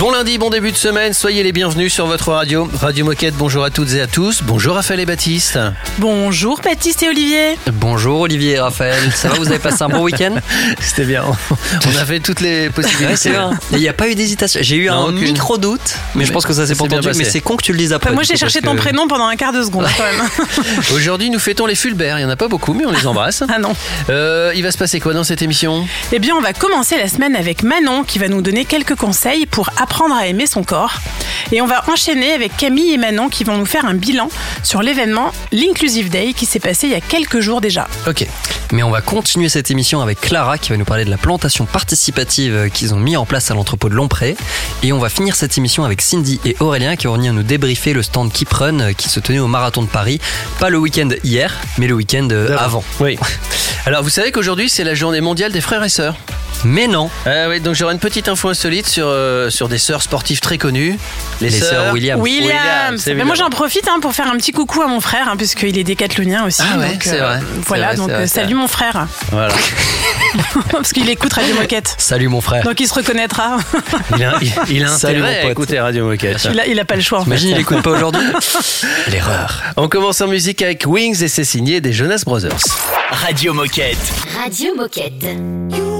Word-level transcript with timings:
Bon 0.00 0.10
lundi, 0.10 0.38
bon 0.38 0.50
début 0.50 0.72
de 0.72 0.76
semaine, 0.76 1.12
soyez 1.14 1.42
les 1.44 1.52
bienvenus 1.52 1.92
sur 1.92 2.06
votre 2.06 2.32
radio. 2.32 2.68
Radio 2.80 3.04
Moquette, 3.04 3.34
bonjour 3.36 3.62
à 3.64 3.70
toutes 3.70 3.92
et 3.94 4.00
à 4.00 4.06
tous. 4.08 4.42
Bonjour 4.42 4.74
Raphaël 4.74 4.98
et 5.00 5.06
Baptiste. 5.06 5.58
Bonjour 5.98 6.60
Baptiste 6.62 7.04
et 7.04 7.08
Olivier. 7.08 7.56
Bonjour 7.72 8.20
Olivier 8.20 8.54
et 8.54 8.60
Raphaël, 8.60 9.12
ça 9.14 9.28
va, 9.28 9.36
vous 9.36 9.46
avez 9.48 9.60
passé 9.60 9.82
un 9.82 9.88
bon 9.88 10.02
week-end 10.02 10.34
C'était 10.80 11.04
bien, 11.04 11.22
on 11.52 11.96
a 11.96 12.04
fait 12.04 12.18
toutes 12.18 12.40
les 12.40 12.70
possibilités. 12.70 13.30
Il 13.70 13.78
n'y 13.78 13.88
a 13.88 13.92
pas 13.92 14.08
eu 14.08 14.14
d'hésitation, 14.16 14.60
j'ai 14.62 14.76
eu 14.76 14.88
Non, 14.88 14.94
un 14.94 15.04
aucune. 15.14 15.32
micro 15.32 15.58
doute, 15.58 15.94
mais 16.16 16.24
je 16.24 16.32
pense 16.32 16.44
que 16.44 16.52
ça 16.52 16.66
s'est 16.66 16.74
c'est 16.74 16.78
pas 16.82 16.88
bien 16.88 16.98
entendu, 16.98 17.16
mais 17.16 17.24
passé. 17.24 17.30
c'est 17.30 17.40
con 17.40 17.56
que 17.56 17.62
tu 17.62 17.72
le 17.72 17.78
dises 17.78 17.92
après. 17.92 18.10
Enfin, 18.10 18.14
moi 18.16 18.24
j'ai 18.24 18.36
cherché 18.36 18.60
ton 18.60 18.72
que- 18.72 18.78
prénom 18.80 19.06
pendant 19.06 19.26
un 19.28 19.36
quart 19.36 19.52
de 19.52 19.62
seconde 19.62 19.86
quand 19.96 20.02
même. 20.04 20.28
Aujourd'hui, 20.94 21.30
nous 21.30 21.38
fêtons 21.38 21.66
les 21.66 21.76
Fulbert. 21.76 22.18
Il 22.18 22.22
n'y 22.22 22.26
en 22.26 22.30
a 22.30 22.36
pas 22.36 22.48
beaucoup, 22.48 22.74
mais 22.74 22.84
on 22.84 22.90
les 22.90 23.06
embrasse. 23.06 23.44
ah 23.48 23.58
non. 23.60 23.72
Euh, 24.10 24.52
il 24.56 24.62
va 24.64 24.72
se 24.72 24.78
passer 24.78 24.98
quoi 24.98 25.14
dans 25.14 25.24
cette 25.24 25.40
émission? 25.40 25.86
Eh 26.12 26.18
bien 26.18 26.34
on 26.36 26.40
va 26.42 26.52
commencer 26.52 26.98
la 26.98 27.08
semaine 27.08 27.36
avec 27.36 27.62
Manon 27.62 28.02
qui 28.02 28.18
va 28.18 28.28
nous 28.28 28.42
donner 28.42 28.64
quelques 28.64 28.96
conseils 28.96 29.46
pour 29.46 29.70
apprendre 29.84 30.14
à 30.14 30.26
aimer 30.26 30.46
son 30.46 30.64
corps. 30.64 30.94
Et 31.52 31.60
on 31.60 31.66
va 31.66 31.84
enchaîner 31.90 32.32
avec 32.32 32.56
Camille 32.56 32.94
et 32.94 32.96
Manon 32.96 33.28
qui 33.28 33.44
vont 33.44 33.58
nous 33.58 33.66
faire 33.66 33.84
un 33.84 33.92
bilan 33.92 34.30
sur 34.62 34.80
l'événement 34.82 35.30
l'Inclusive 35.52 36.08
Day 36.08 36.32
qui 36.32 36.46
s'est 36.46 36.58
passé 36.58 36.86
il 36.86 36.92
y 36.92 36.96
a 36.96 37.02
quelques 37.02 37.40
jours 37.40 37.60
déjà. 37.60 37.86
Ok. 38.06 38.26
Mais 38.72 38.82
on 38.82 38.90
va 38.90 39.02
continuer 39.02 39.50
cette 39.50 39.70
émission 39.70 40.00
avec 40.00 40.20
Clara 40.22 40.56
qui 40.56 40.70
va 40.70 40.78
nous 40.78 40.86
parler 40.86 41.04
de 41.04 41.10
la 41.10 41.18
plantation 41.18 41.66
participative 41.66 42.54
euh, 42.54 42.68
qu'ils 42.70 42.94
ont 42.94 42.98
mis 42.98 43.16
en 43.16 43.26
place 43.26 43.50
à 43.50 43.54
l'entrepôt 43.54 43.90
de 43.90 43.94
Lompré. 43.94 44.36
Et 44.82 44.92
on 44.94 44.98
va 44.98 45.10
finir 45.10 45.36
cette 45.36 45.56
émission 45.58 45.84
avec 45.84 46.00
Cindy 46.00 46.40
et 46.46 46.56
Aurélien 46.60 46.96
qui 46.96 47.06
vont 47.06 47.14
venir 47.14 47.34
nous 47.34 47.42
débriefer 47.42 47.92
le 47.92 48.02
stand 48.02 48.32
Keep 48.32 48.52
Run 48.52 48.80
euh, 48.80 48.92
qui 48.94 49.10
se 49.10 49.20
tenait 49.20 49.38
au 49.38 49.46
marathon 49.46 49.82
de 49.82 49.88
Paris. 49.88 50.18
Pas 50.58 50.70
le 50.70 50.78
week-end 50.78 51.10
hier, 51.24 51.54
mais 51.76 51.86
le 51.86 51.94
week-end 51.94 52.26
euh, 52.32 52.56
avant. 52.58 52.82
Oui. 53.00 53.18
Alors, 53.86 54.02
vous 54.02 54.08
savez 54.08 54.32
qu'aujourd'hui, 54.32 54.70
c'est 54.70 54.84
la 54.84 54.94
journée 54.94 55.20
mondiale 55.20 55.52
des 55.52 55.60
frères 55.60 55.84
et 55.84 55.90
sœurs. 55.90 56.16
Mais 56.64 56.86
non, 56.86 57.10
Ah 57.26 57.48
oui, 57.50 57.60
donc 57.60 57.74
j'aurai 57.74 57.92
une 57.92 58.00
petite 58.00 58.28
info 58.28 58.48
insolite 58.48 58.86
sur, 58.86 59.06
euh, 59.06 59.50
sur 59.50 59.68
des 59.68 59.73
sœurs 59.78 60.02
sportives 60.02 60.40
très 60.40 60.58
connues. 60.58 60.98
les 61.40 61.50
sœurs 61.50 61.92
Williams. 61.92 62.20
Williams. 62.20 62.50
Williams, 63.00 63.06
Mais 63.16 63.24
moi 63.24 63.34
j'en 63.34 63.50
profite 63.50 63.88
hein, 63.88 63.98
pour 64.00 64.12
faire 64.14 64.26
un 64.26 64.36
petit 64.36 64.52
coucou 64.52 64.82
à 64.82 64.86
mon 64.86 65.00
frère 65.00 65.28
hein, 65.28 65.36
puisqu'il 65.36 65.76
est 65.78 65.84
décathlonien 65.84 66.44
aussi. 66.44 66.62
Ah 66.64 66.78
ouais, 66.78 66.92
donc, 66.92 67.02
c'est 67.02 67.18
vrai. 67.18 67.40
Voilà, 67.66 67.86
vrai, 67.88 67.96
donc 67.96 68.10
vrai, 68.10 68.22
euh, 68.22 68.26
salut 68.26 68.54
mon 68.54 68.68
frère 68.68 69.06
Voilà. 69.30 69.54
parce 70.72 70.92
qu'il 70.92 71.08
écoute 71.08 71.32
Radio 71.32 71.54
Moquette. 71.54 71.94
Salut 71.98 72.28
mon 72.28 72.40
frère. 72.40 72.64
Donc 72.64 72.80
il 72.80 72.88
se 72.88 72.94
reconnaîtra. 72.94 73.56
Il 74.16 74.24
a, 74.24 74.34
il, 74.40 74.52
il 74.70 74.84
a 74.84 74.88
Salut, 74.88 75.18
intérêt 75.22 75.46
à 75.46 75.50
écouter 75.50 75.80
Radio 75.80 76.06
Moquette. 76.06 76.48
il, 76.52 76.60
a, 76.60 76.66
il 76.66 76.78
a 76.80 76.84
pas 76.84 76.96
le 76.96 77.02
choix 77.02 77.20
en 77.20 77.24
fait. 77.24 77.30
Imagine, 77.30 77.50
il 77.50 77.58
écoute 77.58 77.82
pas 77.82 77.90
aujourd'hui. 77.90 78.26
L'erreur. 79.10 79.62
On 79.76 79.88
commence 79.88 80.20
en 80.20 80.26
musique 80.28 80.62
avec 80.62 80.84
Wings 80.86 81.22
et 81.22 81.28
c'est 81.28 81.44
signé 81.44 81.80
des 81.80 81.92
Jonas 81.92 82.22
Brothers. 82.24 82.58
Radio 83.10 83.54
Moquette. 83.54 83.98
Radio 84.42 84.74
Moquette. 84.74 85.93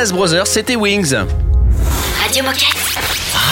Jonas 0.00 0.12
Brothers, 0.12 0.46
c'était 0.46 0.76
Wings. 0.76 1.12
Radio 1.14 2.42
Moquette. 2.42 2.74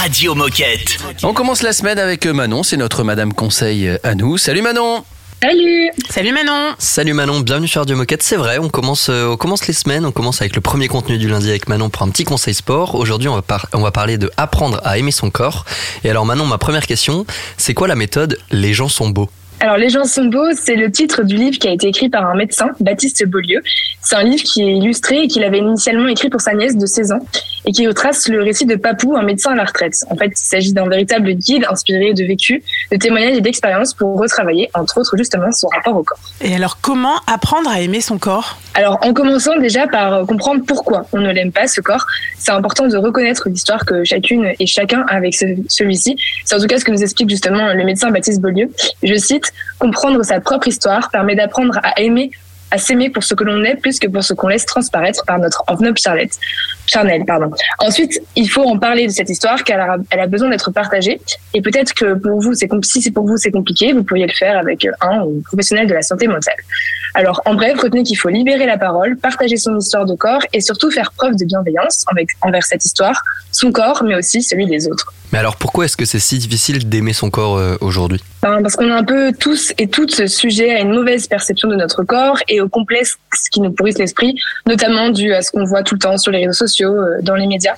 Radio 0.00 0.34
Moquette. 0.34 0.97
On 1.22 1.34
commence 1.34 1.60
la 1.60 1.75
semaine 1.75 1.98
avec 1.98 2.25
Manon, 2.25 2.62
c'est 2.62 2.78
notre 2.78 3.04
Madame 3.04 3.34
Conseil 3.34 3.98
à 4.03 4.14
nous. 4.14 4.38
Salut 4.38 4.62
Manon 4.62 5.04
Salut 5.42 5.91
Salut 6.09 6.32
Manon. 6.32 6.75
Salut 6.78 7.12
Manon, 7.12 7.41
bienvenue 7.41 7.69
sur 7.69 7.82
Radio 7.82 7.97
Moquette. 7.97 8.22
C'est 8.22 8.36
vrai, 8.36 8.56
on 8.59 8.70
commence, 8.70 9.10
euh, 9.10 9.26
on 9.28 9.36
commence 9.36 9.66
les 9.66 9.75
semaines, 9.75 10.06
on 10.06 10.10
commence 10.10 10.41
avec 10.41 10.54
le 10.56 10.62
premier 10.62 10.88
contenu 10.88 11.19
du 11.19 11.28
lundi 11.28 11.50
avec 11.50 11.69
Manon 11.69 11.91
pour 11.91 12.00
un 12.00 12.09
petit 12.09 12.25
conseil 12.25 12.54
sport. 12.54 12.94
Aujourd'hui, 12.94 13.28
on, 13.28 13.34
va 13.34 13.42
par- 13.42 13.66
on 13.75 13.82
va 13.82 13.91
parler 13.91 14.16
de 14.16 14.30
apprendre 14.38 14.80
à 14.84 14.97
aimer 14.97 15.10
son 15.12 15.28
corps. 15.30 15.66
Et 16.03 16.09
alors 16.09 16.25
Manon, 16.25 16.47
ma 16.47 16.56
première 16.56 16.86
question, 16.86 17.26
c'est 17.59 17.75
quoi 17.75 17.88
la 17.88 17.94
méthode 17.94 18.38
Les 18.53 18.72
gens 18.72 18.88
sont 18.88 19.10
beaux 19.10 19.28
Alors, 19.60 19.76
Les 19.76 19.88
gens 19.88 20.04
sont 20.04 20.26
beaux, 20.26 20.52
c'est 20.52 20.76
le 20.76 20.91
titre 20.91 21.24
du 21.24 21.34
livre 21.34 21.58
qui 21.58 21.66
a 21.66 21.72
été 21.72 21.88
écrit 21.88 22.08
par 22.08 22.24
un 22.24 22.36
médecin, 22.36 22.70
Baptiste 22.78 23.26
Beaulieu. 23.26 23.60
C'est 24.00 24.14
un 24.14 24.22
livre 24.22 24.42
qui 24.42 24.62
est 24.62 24.76
illustré 24.76 25.22
et 25.22 25.28
qu'il 25.28 25.42
avait 25.42 25.58
initialement 25.58 26.06
écrit 26.06 26.30
pour 26.30 26.41
sa 26.41 26.54
nièce 26.54 26.76
de 26.76 26.86
16 26.86 27.12
ans 27.12 27.20
et 27.66 27.72
qui 27.72 27.86
retrace 27.86 28.28
le 28.28 28.42
récit 28.42 28.66
de 28.66 28.76
Papou, 28.76 29.16
un 29.16 29.22
médecin 29.22 29.52
à 29.52 29.54
la 29.56 29.64
retraite. 29.64 29.94
En 30.10 30.16
fait, 30.16 30.26
il 30.26 30.32
s'agit 30.36 30.72
d'un 30.72 30.88
véritable 30.88 31.32
guide 31.32 31.64
inspiré 31.70 32.14
de 32.14 32.24
vécu, 32.24 32.62
de 32.92 32.96
témoignages 32.96 33.36
et 33.36 33.41
d'expériences 33.41 33.94
pour 33.94 34.19
retravailler, 34.19 34.70
entre 34.74 34.98
autres, 35.00 35.16
justement, 35.16 35.50
son 35.53 35.68
rapport 35.68 35.97
au 35.97 36.03
corps. 36.03 36.18
Et 36.41 36.54
alors 36.54 36.78
comment 36.80 37.16
apprendre 37.27 37.71
à 37.71 37.80
aimer 37.80 38.00
son 38.00 38.18
corps? 38.18 38.59
Alors, 38.74 38.98
en 39.04 39.12
commençant 39.12 39.56
déjà 39.59 39.86
par 39.88 40.12
euh, 40.15 40.24
comprendre 40.24 40.62
pourquoi 40.66 41.06
on 41.12 41.21
ne 41.21 41.30
l'aime 41.33 41.50
pas, 41.53 41.66
ce 41.66 41.80
corps, 41.80 42.06
c'est 42.38 42.53
important 42.53 42.86
de 42.86 42.97
reconnaître 42.97 43.48
l'histoire 43.48 43.84
que 43.84 44.04
chacune 44.04 44.53
et 44.59 44.66
chacun 44.66 45.04
a 45.09 45.15
avec 45.16 45.34
ce- 45.34 45.44
celui-ci. 45.68 46.16
C'est 46.44 46.54
en 46.54 46.60
tout 46.60 46.66
cas 46.66 46.78
ce 46.78 46.84
que 46.84 46.92
nous 46.92 47.03
explique 47.03 47.28
justement 47.30 47.72
le 47.72 47.84
médecin 47.84 48.10
Baptiste 48.10 48.41
Beaulieu. 48.41 48.71
Je 49.03 49.15
cite, 49.16 49.53
Comprendre 49.78 50.22
sa 50.24 50.41
propre 50.41 50.66
histoire 50.68 51.09
permet 51.10 51.36
d'apprendre 51.36 51.78
à 51.84 52.00
aimer 52.00 52.30
à 52.70 52.78
s'aimer 52.78 53.10
pour 53.10 53.24
ce 53.24 53.34
que 53.34 53.44
l'on 53.44 53.62
est 53.65 53.76
plus 53.76 53.98
que 53.98 54.06
pour 54.06 54.22
ce 54.22 54.34
qu'on 54.34 54.48
laisse 54.48 54.66
transparaître 54.66 55.24
par 55.24 55.38
notre 55.38 55.65
enveloppe 55.68 55.98
charlette. 55.98 56.38
charnel, 56.86 57.24
pardon. 57.26 57.50
Ensuite, 57.78 58.20
il 58.36 58.48
faut 58.48 58.65
en 58.65 58.78
parler 58.78 59.06
de 59.06 59.12
cette 59.12 59.30
histoire 59.30 59.65
car 59.65 59.98
elle 60.10 60.20
a, 60.20 60.26
besoin 60.26 60.48
d'être 60.48 60.70
partagée. 60.70 61.20
Et 61.54 61.62
peut-être 61.62 61.94
que 61.94 62.15
pour 62.15 62.41
vous, 62.41 62.54
c'est 62.54 62.68
si 62.82 63.03
c'est 63.03 63.10
pour 63.10 63.26
vous 63.26 63.36
c'est 63.36 63.50
compliqué, 63.50 63.92
vous 63.92 64.04
pourriez 64.04 64.26
le 64.26 64.32
faire 64.32 64.59
avec 64.59 64.86
un 65.00 65.22
ou 65.22 65.42
professionnel 65.47 65.86
de 65.86 65.94
la 65.94 66.03
santé 66.03 66.28
mentale. 66.28 66.56
Alors, 67.15 67.42
en 67.47 67.54
bref, 67.54 67.80
retenez 67.80 68.03
qu'il 68.03 68.18
faut 68.18 68.28
libérer 68.28 68.66
la 68.66 68.78
parole, 68.78 69.16
partager 69.16 69.56
son 69.56 69.78
histoire 69.78 70.04
de 70.04 70.14
corps 70.14 70.42
et 70.53 70.60
surtout 70.60 70.91
faire 70.91 71.12
preuve 71.12 71.36
de 71.36 71.44
bienveillance 71.44 72.04
envers 72.42 72.64
cette 72.64 72.84
histoire, 72.84 73.22
son 73.50 73.72
corps, 73.72 74.03
mais 74.04 74.14
aussi 74.14 74.42
celui 74.42 74.66
des 74.66 74.88
autres. 74.88 75.12
Mais 75.32 75.38
alors, 75.38 75.56
pourquoi 75.56 75.84
est-ce 75.84 75.97
que 75.97 76.04
c'est 76.04 76.18
si 76.18 76.38
difficile 76.38 76.88
d'aimer 76.88 77.12
son 77.12 77.30
corps 77.30 77.56
euh, 77.59 77.76
aujourd'hui? 77.80 78.22
Ben, 78.42 78.62
Parce 78.62 78.76
qu'on 78.76 78.91
a 78.91 78.94
un 78.94 79.04
peu 79.04 79.32
tous 79.38 79.72
et 79.78 79.88
toutes 79.88 80.26
sujet 80.26 80.74
à 80.74 80.80
une 80.80 80.92
mauvaise 80.92 81.26
perception 81.26 81.68
de 81.68 81.76
notre 81.76 82.03
corps 82.03 82.38
et 82.48 82.58
au 82.60 82.69
complexe 82.69 83.19
qui 83.51 83.60
nous 83.60 83.72
pourrissent 83.72 83.99
l'esprit, 83.99 84.39
notamment 84.66 85.10
dû 85.10 85.33
à 85.33 85.43
ce 85.43 85.51
qu'on 85.51 85.65
voit 85.65 85.83
tout 85.83 85.95
le 85.95 86.01
temps 86.01 86.19
sur 86.19 86.33
les 86.33 86.39
réseaux 86.39 86.53
sociaux, 86.53 86.95
euh, 86.95 87.19
dans 87.22 87.34
les 87.34 87.47
médias. 87.47 87.75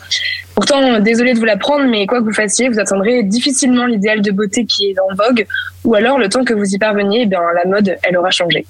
Pourtant, 0.54 1.00
désolé 1.00 1.34
de 1.34 1.38
vous 1.38 1.44
l'apprendre, 1.44 1.86
mais 1.86 2.06
quoi 2.06 2.20
que 2.20 2.24
vous 2.24 2.32
fassiez, 2.32 2.68
vous 2.68 2.78
attendrez 2.78 3.22
difficilement 3.22 3.86
l'idéal 3.86 4.20
de 4.20 4.30
beauté 4.30 4.66
qui 4.66 4.90
est 4.90 4.96
en 5.00 5.14
vogue, 5.14 5.46
ou 5.84 5.94
alors 5.94 6.18
le 6.18 6.28
temps 6.28 6.44
que 6.44 6.54
vous 6.54 6.74
y 6.74 6.78
parveniez, 6.78 7.26
ben, 7.26 7.40
la 7.54 7.68
mode, 7.68 7.96
elle 8.02 8.16
aura 8.16 8.30
changé. 8.30 8.66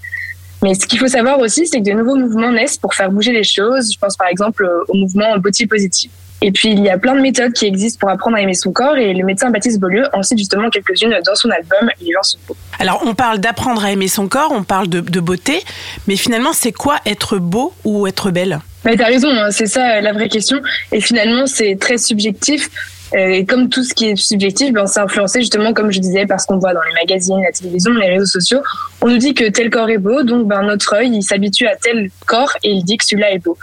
Mais 0.63 0.75
ce 0.75 0.87
qu'il 0.87 0.99
faut 0.99 1.09
savoir 1.09 1.39
aussi, 1.39 1.67
c'est 1.67 1.79
que 1.79 1.91
de 1.91 1.93
nouveaux 1.93 2.17
mouvements 2.17 2.53
naissent 2.53 2.77
pour 2.77 2.95
faire 2.95 3.11
bouger 3.11 3.33
les 3.33 3.45
choses. 3.45 3.93
Je 3.93 3.99
pense 3.99 4.17
par 4.17 4.29
exemple 4.29 4.69
au 4.89 4.95
mouvement 4.95 5.39
Body 5.39 5.67
Positive. 5.67 6.11
Et 6.43 6.53
puis, 6.53 6.71
il 6.71 6.81
y 6.81 6.89
a 6.89 6.97
plein 6.97 7.15
de 7.15 7.21
méthodes 7.21 7.53
qui 7.53 7.67
existent 7.67 7.99
pour 8.01 8.09
apprendre 8.09 8.37
à 8.37 8.41
aimer 8.41 8.55
son 8.55 8.73
corps 8.73 8.97
et 8.97 9.13
le 9.13 9.25
médecin 9.25 9.51
Baptiste 9.51 9.79
Beaulieu 9.79 10.05
en 10.13 10.23
cite 10.23 10.39
justement 10.39 10.71
quelques-unes 10.71 11.15
dans 11.25 11.35
son 11.35 11.51
album 11.51 11.91
Les 12.01 12.13
gens 12.13 12.23
sont 12.23 12.39
beaux. 12.49 12.57
Alors, 12.79 13.03
on 13.05 13.15
parle 13.15 13.39
d'apprendre 13.39 13.85
à 13.85 13.93
aimer 13.93 14.09
son 14.09 14.27
corps, 14.27 14.51
on 14.53 14.63
parle 14.63 14.89
de, 14.89 15.01
de 15.01 15.21
beauté, 15.21 15.63
mais 16.09 16.17
finalement, 16.17 16.53
c'est 16.53 16.73
quoi 16.73 16.97
être 17.05 17.37
beau 17.37 17.75
ou 17.85 18.07
être 18.07 18.31
belle? 18.31 18.61
Bah, 18.85 18.93
T'as 18.97 19.07
raison, 19.07 19.29
hein, 19.31 19.51
c'est 19.51 19.67
ça 19.67 20.01
la 20.01 20.13
vraie 20.13 20.29
question. 20.29 20.61
Et 20.93 21.01
finalement, 21.01 21.47
c'est 21.47 21.77
très 21.79 21.99
subjectif. 21.99 22.71
Euh, 23.15 23.29
et 23.29 23.45
comme 23.45 23.69
tout 23.69 23.83
ce 23.83 23.93
qui 23.93 24.07
est 24.07 24.17
subjectif, 24.17 24.73
ben, 24.73 24.87
c'est 24.87 25.01
influencé 25.01 25.41
justement, 25.41 25.73
comme 25.73 25.91
je 25.91 25.99
disais, 25.99 26.27
par 26.27 26.41
ce 26.41 26.47
qu'on 26.47 26.59
voit 26.59 26.73
dans 26.73 26.83
les 26.83 26.95
magazines, 26.95 27.43
la 27.43 27.53
télévision, 27.53 27.93
les 27.93 28.09
réseaux 28.09 28.27
sociaux. 28.27 28.61
On 29.03 29.09
nous 29.09 29.19
dit 29.19 29.35
que 29.35 29.49
tel 29.51 29.69
corps 29.69 29.91
est 29.91 29.99
beau, 29.99 30.23
donc 30.23 30.47
ben, 30.47 30.63
notre 30.63 30.95
œil, 30.95 31.11
il 31.13 31.23
s'habitue 31.23 31.67
à 31.67 31.77
tel 31.77 32.11
corps 32.27 32.53
et 32.63 32.71
il 32.71 32.85
dit 32.85 32.97
que 32.97 33.05
celui-là 33.05 33.33
est 33.33 33.39
beau. 33.39 33.59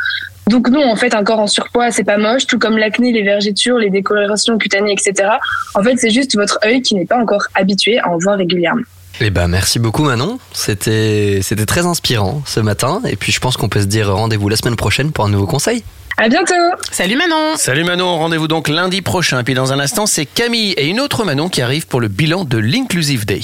Donc 0.48 0.70
non, 0.70 0.90
en 0.90 0.96
fait, 0.96 1.14
un 1.14 1.24
corps 1.24 1.40
en 1.40 1.48
surpoids, 1.48 1.92
c'est 1.92 2.04
pas 2.04 2.18
moche, 2.18 2.48
tout 2.48 2.58
comme 2.58 2.78
l'acné, 2.78 3.12
les 3.12 3.24
vergetures, 3.24 3.78
les 3.78 3.90
décolorations 3.90 4.58
cutanées, 4.58 4.94
etc. 4.94 5.30
En 5.76 5.84
fait, 5.84 5.98
c'est 5.98 6.10
juste 6.10 6.36
votre 6.36 6.58
œil 6.66 6.82
qui 6.82 6.96
n'est 6.96 7.06
pas 7.06 7.18
encore 7.18 7.48
habitué 7.54 8.00
à 8.00 8.10
en 8.10 8.18
voir 8.18 8.38
régulièrement. 8.38 8.84
Eh 9.20 9.30
ben, 9.30 9.48
merci 9.48 9.80
beaucoup 9.80 10.04
Manon. 10.04 10.38
C'était, 10.54 11.40
c'était 11.42 11.66
très 11.66 11.86
inspirant 11.86 12.44
ce 12.46 12.60
matin. 12.60 13.02
Et 13.08 13.16
puis 13.16 13.32
je 13.32 13.40
pense 13.40 13.58
qu'on 13.58 13.68
peut 13.68 13.82
se 13.82 13.86
dire 13.86 14.14
rendez-vous 14.14 14.48
la 14.48 14.56
semaine 14.56 14.76
prochaine 14.76 15.12
pour 15.12 15.26
un 15.26 15.30
nouveau 15.30 15.48
conseil. 15.48 15.84
À 16.18 16.30
bientôt. 16.30 16.54
Salut 16.92 17.16
Manon. 17.16 17.56
Salut 17.58 17.84
Manon. 17.84 18.18
Rendez-vous 18.18 18.48
donc 18.48 18.70
lundi 18.70 19.02
prochain. 19.02 19.44
Puis 19.44 19.54
dans 19.54 19.74
un 19.74 19.80
instant, 19.80 20.06
c'est 20.06 20.26
Camille 20.26 20.72
et 20.74 20.88
une 20.88 21.00
autre 21.00 21.26
Manon 21.26 21.50
qui 21.50 21.62
arrive 21.62 21.88
pour 21.88 22.00
le 22.00 22.08
bilan 22.08 22.44
de 22.44 22.58
l'Inclusive 22.58 23.26
Day. 23.26 23.42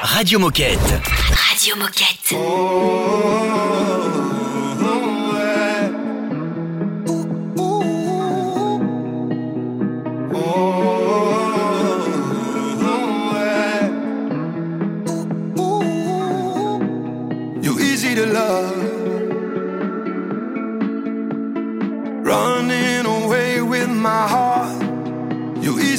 Radio 0.00 0.38
Moquette. 0.38 0.78
Radio 1.48 1.76
Moquette. 1.76 2.34
Oh. 2.34 4.27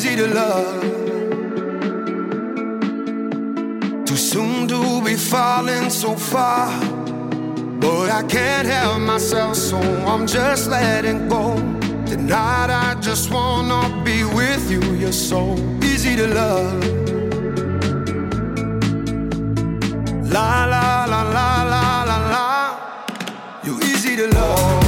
To 0.07 0.28
love. 0.34 0.81
Too 4.06 4.16
soon 4.16 4.66
to 4.69 5.01
be 5.04 5.16
falling 5.16 5.90
so 5.90 6.16
far. 6.16 6.69
But 7.81 8.10
I 8.10 8.24
can't 8.24 8.66
help 8.66 9.01
myself, 9.01 9.57
so 9.57 9.78
I'm 9.78 10.25
just 10.25 10.69
letting 10.69 11.28
go. 11.28 11.56
Tonight 12.06 12.69
I 12.69 12.96
just 13.01 13.30
wanna 13.30 13.81
be 14.06 14.24
with 14.24 14.72
you. 14.72 14.81
You're 14.96 15.12
so 15.12 15.57
easy 15.84 16.16
to 16.16 16.28
love. 16.28 16.81
La 20.31 20.66
la 20.74 21.06
la 21.13 21.22
la 21.38 21.63
la 21.74 22.04
la 22.10 22.18
la. 22.34 22.48
You're 23.66 23.84
easy 23.84 24.16
to 24.16 24.28
love. 24.28 24.79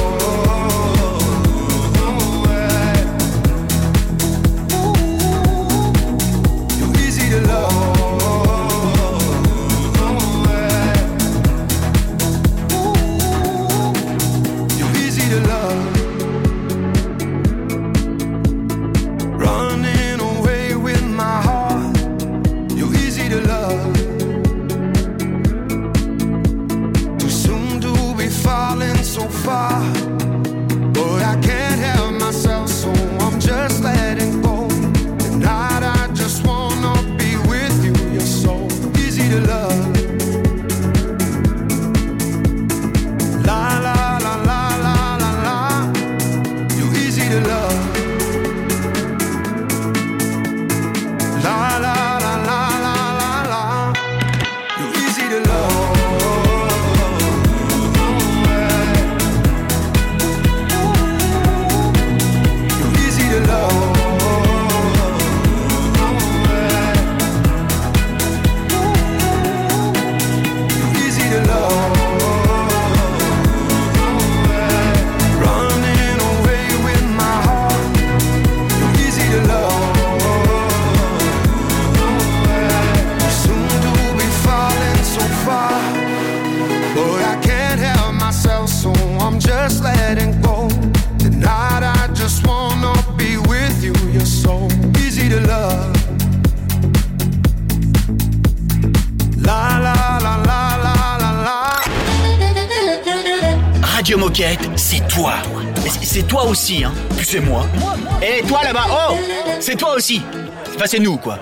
Enfin, 110.82 110.90
c'est 110.90 110.98
nous, 110.98 111.16
quoi. 111.16 111.38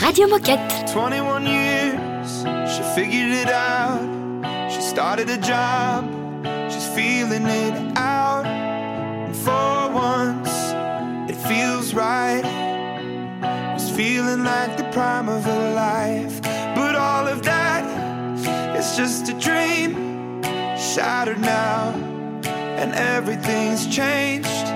Radio 0.00 0.28
Moquette. 0.28 0.60
21 0.92 1.44
years, 1.44 2.44
she 2.70 2.82
figured 2.94 3.32
it 3.32 3.50
out. 3.50 4.00
She 4.70 4.80
started 4.80 5.28
a 5.28 5.38
job, 5.38 6.04
she's 6.70 6.86
feeling 6.94 7.46
it 7.46 7.74
out. 7.96 8.46
And 8.46 9.34
for 9.34 9.90
once, 9.92 10.52
it 11.28 11.34
feels 11.48 11.94
right. 11.94 12.44
It's 13.74 13.90
feeling 13.90 14.44
like 14.44 14.76
the 14.76 14.88
prime 14.92 15.28
of 15.28 15.42
her 15.42 15.74
life. 15.74 16.40
But 16.76 16.94
all 16.94 17.26
of 17.26 17.42
that 17.42 17.82
is 18.78 18.96
just 18.96 19.28
a 19.28 19.32
dream, 19.32 20.40
shattered 20.76 21.40
now. 21.40 21.92
and 22.78 22.94
everything's 22.94 23.84
changed 23.88 24.68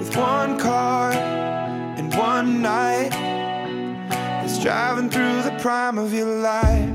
with 0.00 0.16
one 0.16 0.58
car 0.58 1.12
and 1.12 2.12
one 2.16 2.60
night. 2.60 3.12
Driving 4.64 5.10
through 5.10 5.42
the 5.42 5.54
prime 5.60 5.98
of 5.98 6.14
your 6.14 6.40
life. 6.40 6.93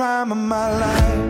Prime 0.00 0.32
of 0.32 0.38
my 0.38 0.78
life. 0.78 1.29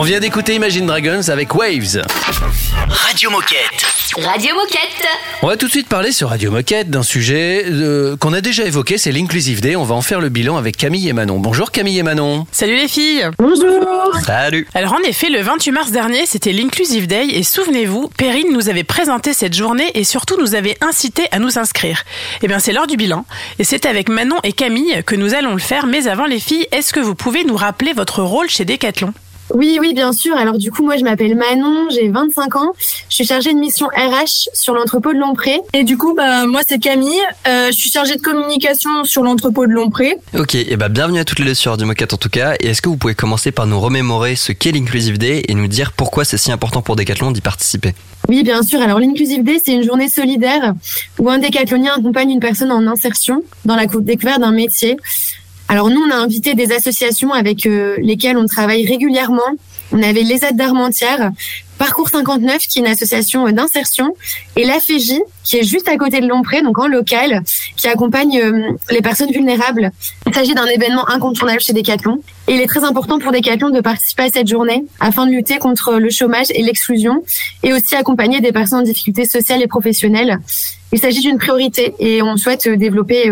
On 0.00 0.02
vient 0.02 0.20
d'écouter 0.20 0.54
Imagine 0.54 0.86
Dragons 0.86 1.28
avec 1.28 1.56
Waves. 1.56 2.04
Radio 2.88 3.30
Moquette. 3.30 3.84
Radio 4.16 4.54
Moquette. 4.54 5.08
On 5.42 5.48
va 5.48 5.56
tout 5.56 5.66
de 5.66 5.72
suite 5.72 5.88
parler 5.88 6.12
sur 6.12 6.28
Radio 6.28 6.52
Moquette 6.52 6.88
d'un 6.88 7.02
sujet 7.02 7.64
euh, 7.66 8.16
qu'on 8.16 8.32
a 8.32 8.40
déjà 8.40 8.64
évoqué, 8.64 8.96
c'est 8.96 9.10
l'Inclusive 9.10 9.60
Day. 9.60 9.74
On 9.74 9.82
va 9.82 9.96
en 9.96 10.00
faire 10.00 10.20
le 10.20 10.28
bilan 10.28 10.56
avec 10.56 10.76
Camille 10.76 11.08
et 11.08 11.12
Manon. 11.12 11.40
Bonjour 11.40 11.72
Camille 11.72 11.98
et 11.98 12.04
Manon. 12.04 12.46
Salut 12.52 12.76
les 12.76 12.86
filles 12.86 13.28
Bonjour 13.40 14.14
Salut 14.24 14.68
Alors 14.72 14.92
en 14.92 15.00
effet, 15.00 15.30
le 15.30 15.40
28 15.40 15.72
mars 15.72 15.90
dernier, 15.90 16.26
c'était 16.26 16.52
l'Inclusive 16.52 17.08
Day 17.08 17.26
et 17.32 17.42
souvenez-vous, 17.42 18.08
Perrine 18.16 18.52
nous 18.52 18.68
avait 18.68 18.84
présenté 18.84 19.32
cette 19.32 19.54
journée 19.54 19.90
et 19.94 20.04
surtout 20.04 20.40
nous 20.40 20.54
avait 20.54 20.76
incité 20.80 21.24
à 21.32 21.40
nous 21.40 21.58
inscrire. 21.58 22.04
Eh 22.42 22.46
bien 22.46 22.60
c'est 22.60 22.72
l'heure 22.72 22.86
du 22.86 22.96
bilan 22.96 23.24
et 23.58 23.64
c'est 23.64 23.84
avec 23.84 24.08
Manon 24.08 24.36
et 24.44 24.52
Camille 24.52 25.02
que 25.04 25.16
nous 25.16 25.34
allons 25.34 25.54
le 25.54 25.58
faire, 25.58 25.86
mais 25.86 26.06
avant 26.06 26.26
les 26.26 26.38
filles, 26.38 26.68
est-ce 26.70 26.92
que 26.92 27.00
vous 27.00 27.16
pouvez 27.16 27.42
nous 27.42 27.56
rappeler 27.56 27.94
votre 27.94 28.22
rôle 28.22 28.48
chez 28.48 28.64
Decathlon? 28.64 29.12
Oui, 29.54 29.78
oui, 29.80 29.94
bien 29.94 30.12
sûr. 30.12 30.36
Alors 30.36 30.58
du 30.58 30.70
coup, 30.70 30.82
moi, 30.84 30.96
je 30.96 31.04
m'appelle 31.04 31.34
Manon, 31.34 31.88
j'ai 31.90 32.08
25 32.08 32.56
ans. 32.56 32.72
Je 33.08 33.14
suis 33.14 33.24
chargée 33.24 33.52
de 33.54 33.58
mission 33.58 33.86
RH 33.86 34.48
sur 34.52 34.74
l'entrepôt 34.74 35.12
de 35.12 35.18
Lompré. 35.18 35.60
Et 35.72 35.84
du 35.84 35.96
coup, 35.96 36.14
bah, 36.14 36.46
moi 36.46 36.60
c'est 36.66 36.78
Camille, 36.78 37.08
Euh, 37.46 37.66
je 37.68 37.76
suis 37.76 37.90
chargée 37.90 38.16
de 38.16 38.20
communication 38.20 39.04
sur 39.04 39.22
l'entrepôt 39.22 39.66
de 39.66 39.72
Lompré. 39.72 40.16
Ok, 40.38 40.54
et 40.54 40.76
bah 40.76 40.88
bienvenue 40.88 41.18
à 41.18 41.24
toutes 41.24 41.38
les 41.38 41.44
deux 41.46 41.54
sur 41.54 41.70
Radio 41.72 41.86
Moquette 41.86 42.12
en 42.12 42.16
tout 42.18 42.28
cas. 42.28 42.54
Et 42.60 42.68
est-ce 42.68 42.82
que 42.82 42.88
vous 42.88 42.96
pouvez 42.96 43.14
commencer 43.14 43.50
par 43.52 43.66
nous 43.66 43.80
remémorer 43.80 44.36
ce 44.36 44.52
qu'est 44.52 44.72
l'Inclusive 44.72 45.18
Day 45.18 45.42
et 45.48 45.54
nous 45.54 45.66
dire 45.68 45.92
pourquoi 45.92 46.24
c'est 46.24 46.36
si 46.36 46.52
important 46.52 46.82
pour 46.82 46.96
Decathlon 46.96 47.30
d'y 47.30 47.40
participer? 47.40 47.94
Oui, 48.28 48.42
bien 48.42 48.62
sûr. 48.62 48.82
Alors 48.82 48.98
l'Inclusive 49.00 49.42
Day, 49.44 49.58
c'est 49.64 49.72
une 49.72 49.82
journée 49.84 50.08
solidaire 50.10 50.74
où 51.18 51.30
un 51.30 51.38
décathlonien 51.38 51.94
accompagne 51.96 52.30
une 52.30 52.40
personne 52.40 52.70
en 52.70 52.86
insertion 52.86 53.42
dans 53.64 53.76
la 53.76 53.86
cou- 53.86 54.00
découverte 54.02 54.40
d'un 54.40 54.50
métier. 54.52 54.96
Alors 55.70 55.90
nous, 55.90 56.00
on 56.00 56.10
a 56.10 56.16
invité 56.16 56.54
des 56.54 56.72
associations 56.72 57.34
avec 57.34 57.66
euh, 57.66 57.96
lesquelles 57.98 58.38
on 58.38 58.46
travaille 58.46 58.86
régulièrement. 58.86 59.42
On 59.92 60.02
avait 60.02 60.22
les 60.22 60.42
aides 60.42 60.56
d'Armentières, 60.56 61.30
Parcours 61.76 62.08
59, 62.08 62.66
qui 62.66 62.78
est 62.78 62.82
une 62.82 62.88
association 62.88 63.46
euh, 63.46 63.52
d'insertion, 63.52 64.14
et 64.56 64.64
la 64.64 64.80
FEJ, 64.80 65.20
qui 65.44 65.58
est 65.58 65.64
juste 65.64 65.86
à 65.86 65.98
côté 65.98 66.20
de 66.20 66.26
Lompré, 66.26 66.62
donc 66.62 66.78
en 66.78 66.88
local, 66.88 67.42
qui 67.76 67.86
accompagne 67.86 68.40
euh, 68.40 68.70
les 68.90 69.02
personnes 69.02 69.30
vulnérables. 69.30 69.92
Il 70.26 70.34
s'agit 70.34 70.54
d'un 70.54 70.64
événement 70.64 71.06
incontournable 71.10 71.60
chez 71.60 71.74
Decathlon. 71.74 72.22
Et 72.48 72.54
il 72.54 72.60
est 72.62 72.66
très 72.66 72.84
important 72.84 73.18
pour 73.18 73.30
Decathlon 73.30 73.68
de 73.68 73.82
participer 73.82 74.22
à 74.22 74.30
cette 74.30 74.48
journée 74.48 74.86
afin 75.00 75.26
de 75.26 75.32
lutter 75.32 75.58
contre 75.58 75.98
le 75.98 76.08
chômage 76.08 76.46
et 76.54 76.62
l'exclusion, 76.62 77.22
et 77.62 77.74
aussi 77.74 77.94
accompagner 77.94 78.40
des 78.40 78.52
personnes 78.52 78.78
en 78.78 78.82
difficulté 78.82 79.26
sociale 79.26 79.62
et 79.62 79.66
professionnelle. 79.66 80.38
Il 80.92 80.98
s'agit 80.98 81.20
d'une 81.20 81.36
priorité 81.36 81.94
et 81.98 82.22
on 82.22 82.38
souhaite 82.38 82.66
développer 82.66 83.30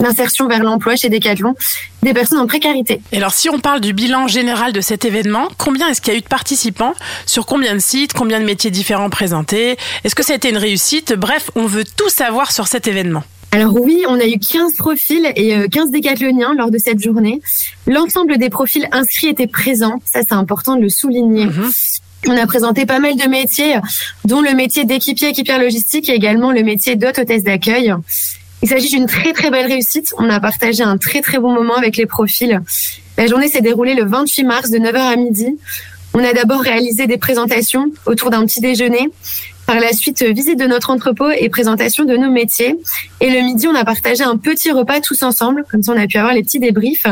l'insertion 0.00 0.48
vers 0.48 0.62
l'emploi 0.62 0.96
chez 0.96 1.08
Decathlon 1.08 1.54
des 2.02 2.14
personnes 2.14 2.38
en 2.38 2.46
précarité. 2.46 3.00
Et 3.12 3.16
alors 3.16 3.32
si 3.32 3.50
on 3.50 3.58
parle 3.58 3.80
du 3.80 3.92
bilan 3.92 4.28
général 4.28 4.72
de 4.72 4.80
cet 4.80 5.04
événement, 5.04 5.48
combien 5.58 5.88
est-ce 5.88 6.00
qu'il 6.00 6.12
y 6.12 6.16
a 6.16 6.18
eu 6.18 6.22
de 6.22 6.28
participants 6.28 6.94
Sur 7.26 7.46
combien 7.46 7.74
de 7.74 7.80
sites 7.80 8.12
Combien 8.12 8.40
de 8.40 8.44
métiers 8.44 8.70
différents 8.70 9.10
présentés? 9.10 9.76
Est-ce 10.04 10.14
que 10.14 10.22
ça 10.22 10.32
a 10.34 10.36
été 10.36 10.50
une 10.50 10.58
réussite? 10.58 11.12
Bref, 11.14 11.50
on 11.56 11.66
veut 11.66 11.84
tout 11.84 12.08
savoir 12.08 12.52
sur 12.52 12.68
cet 12.68 12.86
événement. 12.86 13.24
Alors 13.50 13.74
oui, 13.80 14.04
on 14.08 14.20
a 14.20 14.26
eu 14.26 14.38
15 14.38 14.76
profils 14.76 15.32
et 15.34 15.56
euh, 15.56 15.68
15 15.68 15.90
décathloniens 15.90 16.54
lors 16.54 16.70
de 16.70 16.76
cette 16.78 17.02
journée. 17.02 17.40
L'ensemble 17.86 18.36
des 18.36 18.50
profils 18.50 18.86
inscrits 18.92 19.28
étaient 19.28 19.46
présents, 19.46 20.02
ça 20.04 20.20
c'est 20.20 20.34
important 20.34 20.76
de 20.76 20.82
le 20.82 20.90
souligner. 20.90 21.46
On 22.26 22.36
a 22.36 22.46
présenté 22.46 22.84
pas 22.84 22.98
mal 22.98 23.16
de 23.16 23.26
métiers, 23.28 23.76
dont 24.24 24.42
le 24.42 24.52
métier 24.52 24.84
d'équipier, 24.84 25.28
équipière 25.28 25.60
logistique 25.60 26.10
et 26.10 26.14
également 26.14 26.50
le 26.50 26.62
métier 26.62 26.96
d'hôte, 26.96 27.18
hôtesse 27.18 27.44
d'accueil. 27.44 27.94
Il 28.62 28.68
s'agit 28.68 28.88
d'une 28.88 29.06
très 29.06 29.32
très 29.32 29.50
belle 29.50 29.66
réussite. 29.66 30.12
On 30.18 30.28
a 30.30 30.40
partagé 30.40 30.82
un 30.82 30.98
très 30.98 31.20
très 31.20 31.38
bon 31.38 31.52
moment 31.52 31.76
avec 31.76 31.96
les 31.96 32.06
profils. 32.06 32.60
La 33.16 33.26
journée 33.26 33.48
s'est 33.48 33.60
déroulée 33.60 33.94
le 33.94 34.04
28 34.04 34.44
mars 34.44 34.70
de 34.70 34.78
9h 34.78 34.96
à 34.96 35.16
midi. 35.16 35.58
On 36.14 36.24
a 36.24 36.32
d'abord 36.32 36.60
réalisé 36.60 37.06
des 37.06 37.18
présentations 37.18 37.86
autour 38.06 38.30
d'un 38.30 38.44
petit 38.46 38.60
déjeuner. 38.60 39.10
Par 39.66 39.78
la 39.80 39.92
suite, 39.92 40.22
visite 40.22 40.58
de 40.58 40.64
notre 40.64 40.88
entrepôt 40.90 41.30
et 41.30 41.48
présentation 41.50 42.04
de 42.04 42.16
nos 42.16 42.30
métiers. 42.30 42.74
Et 43.20 43.28
le 43.30 43.42
midi, 43.42 43.68
on 43.68 43.74
a 43.74 43.84
partagé 43.84 44.24
un 44.24 44.38
petit 44.38 44.70
repas 44.72 45.00
tous 45.00 45.22
ensemble. 45.22 45.64
Comme 45.70 45.82
ça, 45.82 45.92
on 45.92 46.00
a 46.00 46.06
pu 46.06 46.16
avoir 46.16 46.32
les 46.32 46.42
petits 46.42 46.58
débriefs. 46.58 47.06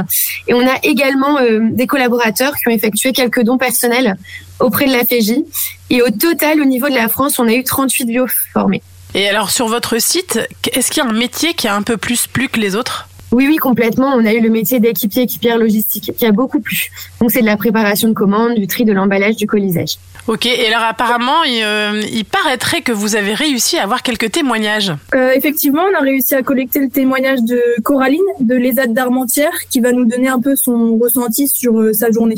Et 0.49 0.55
on 0.55 0.67
a 0.67 0.79
également 0.83 1.39
euh, 1.39 1.61
des 1.71 1.87
collaborateurs 1.87 2.55
qui 2.57 2.69
ont 2.69 2.71
effectué 2.71 3.13
quelques 3.13 3.43
dons 3.43 3.59
personnels 3.59 4.17
auprès 4.59 4.87
de 4.87 4.93
la 4.93 5.05
FEJ. 5.05 5.43
Et 5.91 6.01
au 6.01 6.09
total, 6.09 6.63
au 6.63 6.65
niveau 6.65 6.89
de 6.89 6.95
la 6.95 7.09
France, 7.09 7.39
on 7.39 7.47
a 7.47 7.53
eu 7.53 7.63
38 7.63 8.07
bio 8.07 8.27
formés. 8.55 8.83
Et 9.17 9.27
alors 9.31 9.49
sur 9.51 9.67
votre 9.67 9.99
site, 9.99 10.39
est-ce 10.75 10.91
qu'il 10.91 11.03
y 11.03 11.07
a 11.07 11.09
un 11.09 11.15
métier 11.15 11.55
qui 11.55 11.67
a 11.67 11.75
un 11.75 11.81
peu 11.81 11.97
plus 11.97 12.27
plu 12.27 12.49
que 12.49 12.61
les 12.61 12.77
autres? 12.77 13.09
Oui, 13.33 13.47
oui, 13.49 13.57
complètement. 13.57 14.13
On 14.15 14.27
a 14.27 14.35
eu 14.35 14.41
le 14.43 14.51
métier 14.51 14.79
d'équipier, 14.79 15.23
équipière 15.23 15.57
logistique 15.57 16.13
qui 16.15 16.27
a 16.27 16.33
beaucoup 16.33 16.61
plu. 16.61 16.91
Donc, 17.21 17.31
c'est 17.31 17.41
de 17.41 17.47
la 17.47 17.57
préparation 17.57 18.09
de 18.09 18.13
commandes, 18.13 18.55
du 18.55 18.67
tri 18.67 18.85
de 18.85 18.93
l'emballage, 18.93 19.37
du 19.37 19.47
colisage. 19.47 19.97
Ok, 20.27 20.45
et 20.45 20.67
alors 20.67 20.87
apparemment, 20.87 21.45
il, 21.45 21.63
euh, 21.65 22.03
il 22.13 22.27
paraîtrait 22.27 22.83
que 22.83 22.93
vous 22.93 23.17
avez 23.17 23.33
réussi 23.33 23.79
à 23.79 23.85
avoir 23.85 24.03
quelques 24.03 24.31
témoignages. 24.31 24.93
Euh, 25.15 25.33
effectivement, 25.35 25.83
on 25.91 25.97
a 25.97 26.03
réussi 26.03 26.35
à 26.35 26.43
collecter 26.43 26.81
le 26.81 26.91
témoignage 26.91 27.43
de 27.43 27.61
Coraline 27.83 28.21
de 28.41 28.55
l'ESAD 28.55 28.93
d'Armentières 28.93 29.59
qui 29.71 29.81
va 29.81 29.93
nous 29.93 30.05
donner 30.05 30.29
un 30.29 30.41
peu 30.41 30.55
son 30.57 30.99
ressenti 30.99 31.49
sur 31.49 31.81
euh, 31.81 31.95
sa 31.95 32.11
journée. 32.11 32.37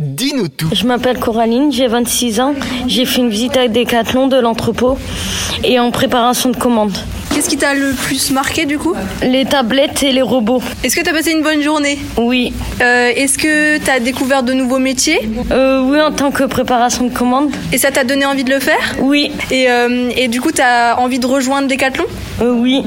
Dis-nous 0.00 0.48
tout. 0.48 0.68
Je 0.72 0.86
m'appelle 0.86 1.18
Coraline, 1.18 1.72
j'ai 1.72 1.86
26 1.86 2.40
ans. 2.40 2.54
J'ai 2.86 3.04
fait 3.04 3.20
une 3.20 3.30
visite 3.30 3.56
à 3.56 3.68
Decathlon 3.68 4.26
de 4.28 4.36
l'entrepôt 4.36 4.98
et 5.64 5.78
en 5.78 5.90
préparation 5.90 6.50
de 6.50 6.56
commandes. 6.56 6.96
Qu'est-ce 7.34 7.48
qui 7.48 7.56
t'a 7.56 7.72
le 7.72 7.92
plus 7.94 8.30
marqué 8.30 8.66
du 8.66 8.78
coup? 8.78 8.94
Les 9.22 9.46
tablettes 9.46 10.02
et 10.02 10.12
les 10.12 10.20
robots. 10.20 10.60
Est-ce 10.84 10.94
que 10.96 11.00
t'as 11.00 11.12
passé 11.12 11.32
une 11.32 11.42
bonne 11.42 11.62
journée? 11.62 11.98
Oui. 12.18 12.52
Euh, 12.82 13.10
Est-ce 13.16 13.38
que 13.38 13.78
t'as 13.78 14.00
découvert 14.00 14.42
de 14.42 14.52
nouveaux 14.52 14.78
métiers? 14.78 15.18
Euh, 15.50 15.80
oui, 15.82 15.98
en 16.00 16.12
tant 16.12 16.30
que 16.30 16.44
préparation 16.44 17.04
de 17.06 17.12
commande. 17.12 17.50
Et 17.72 17.78
ça 17.78 17.90
t'a 17.90 18.04
donné 18.04 18.26
envie 18.26 18.44
de 18.44 18.50
le 18.50 18.60
faire? 18.60 18.96
Oui. 19.00 19.32
Et, 19.50 19.70
euh, 19.70 20.10
et 20.14 20.28
du 20.28 20.42
coup, 20.42 20.52
t'as 20.52 20.96
envie 20.96 21.18
de 21.18 21.26
rejoindre 21.26 21.68
Decathlon? 21.68 22.04
Euh, 22.42 22.52
oui. 22.52 22.82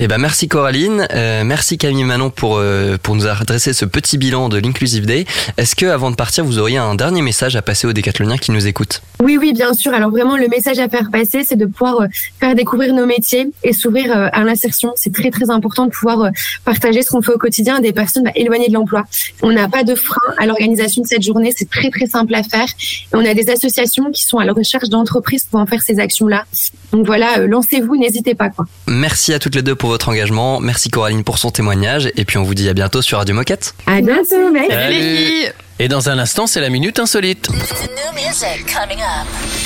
Eh 0.00 0.06
ben 0.06 0.18
merci 0.18 0.46
Coraline, 0.46 1.08
Euh, 1.12 1.42
merci 1.42 1.76
Camille 1.76 2.04
Manon 2.04 2.30
pour 2.30 2.58
euh, 2.58 2.96
pour 3.02 3.16
nous 3.16 3.26
adresser 3.26 3.72
ce 3.72 3.84
petit 3.84 4.16
bilan 4.16 4.48
de 4.48 4.56
l'Inclusive 4.58 5.06
Day. 5.06 5.24
Est-ce 5.56 5.74
que 5.74 5.86
avant 5.86 6.12
de 6.12 6.16
partir, 6.16 6.44
vous 6.44 6.60
auriez 6.60 6.76
un 6.76 6.94
dernier 6.94 7.20
message 7.20 7.56
à 7.56 7.62
passer 7.62 7.88
aux 7.88 7.92
décathloniens 7.92 8.36
qui 8.36 8.52
nous 8.52 8.68
écoutent? 8.68 9.02
Oui, 9.20 9.38
oui, 9.40 9.52
bien 9.52 9.74
sûr. 9.74 9.92
Alors 9.94 10.10
vraiment, 10.10 10.36
le 10.36 10.46
message 10.46 10.78
à 10.78 10.88
faire 10.88 11.10
passer, 11.10 11.42
c'est 11.42 11.56
de 11.56 11.66
pouvoir 11.66 12.02
euh, 12.02 12.06
faire 12.38 12.54
découvrir 12.54 12.94
nos 12.94 13.06
métiers 13.06 13.50
et 13.64 13.72
s'ouvrir 13.72 14.12
à 14.12 14.44
l'insertion. 14.44 14.92
C'est 14.94 15.12
très, 15.12 15.30
très 15.30 15.50
important 15.50 15.86
de 15.86 15.90
pouvoir 15.90 16.30
partager 16.64 17.02
ce 17.02 17.10
qu'on 17.10 17.22
fait 17.22 17.32
au 17.32 17.38
quotidien 17.38 17.78
à 17.78 17.80
des 17.80 17.92
personnes 17.92 18.22
bah, 18.22 18.30
éloignées 18.36 18.68
de 18.68 18.74
l'emploi. 18.74 19.04
On 19.42 19.50
n'a 19.50 19.68
pas 19.68 19.82
de 19.82 19.96
frein 19.96 20.20
à 20.38 20.46
l'organisation 20.46 21.02
de 21.02 21.08
cette 21.08 21.22
journée. 21.22 21.52
C'est 21.56 21.68
très, 21.68 21.90
très 21.90 22.06
simple 22.06 22.34
à 22.36 22.44
faire. 22.44 22.68
Et 22.68 23.14
on 23.14 23.24
a 23.24 23.34
des 23.34 23.50
associations 23.50 24.12
qui 24.12 24.22
sont 24.22 24.38
à 24.38 24.44
la 24.44 24.52
recherche 24.52 24.88
d'entreprises 24.88 25.46
pour 25.50 25.58
en 25.58 25.66
faire 25.66 25.82
ces 25.82 25.98
actions-là. 25.98 26.44
Donc 26.92 27.04
voilà, 27.04 27.46
lancez-vous, 27.46 27.96
n'hésitez 27.96 28.36
pas. 28.36 28.48
Quoi. 28.50 28.66
Merci 28.86 29.32
à 29.34 29.40
toutes 29.40 29.56
les 29.56 29.62
deux 29.62 29.74
pour 29.74 29.87
votre 29.88 30.08
engagement. 30.08 30.60
Merci 30.60 30.90
Coraline 30.90 31.24
pour 31.24 31.38
son 31.38 31.50
témoignage. 31.50 32.10
Et 32.16 32.24
puis 32.24 32.38
on 32.38 32.42
vous 32.42 32.54
dit 32.54 32.68
à 32.68 32.74
bientôt 32.74 33.02
sur 33.02 33.18
Radio 33.18 33.34
Moquette. 33.34 33.74
À 33.86 34.00
bientôt, 34.00 34.50
mec. 34.52 34.70
Salut. 34.70 35.52
Et 35.80 35.88
dans 35.88 36.08
un 36.08 36.18
instant, 36.18 36.46
c'est 36.46 36.60
la 36.60 36.70
minute 36.70 36.98
insolite. 36.98 37.48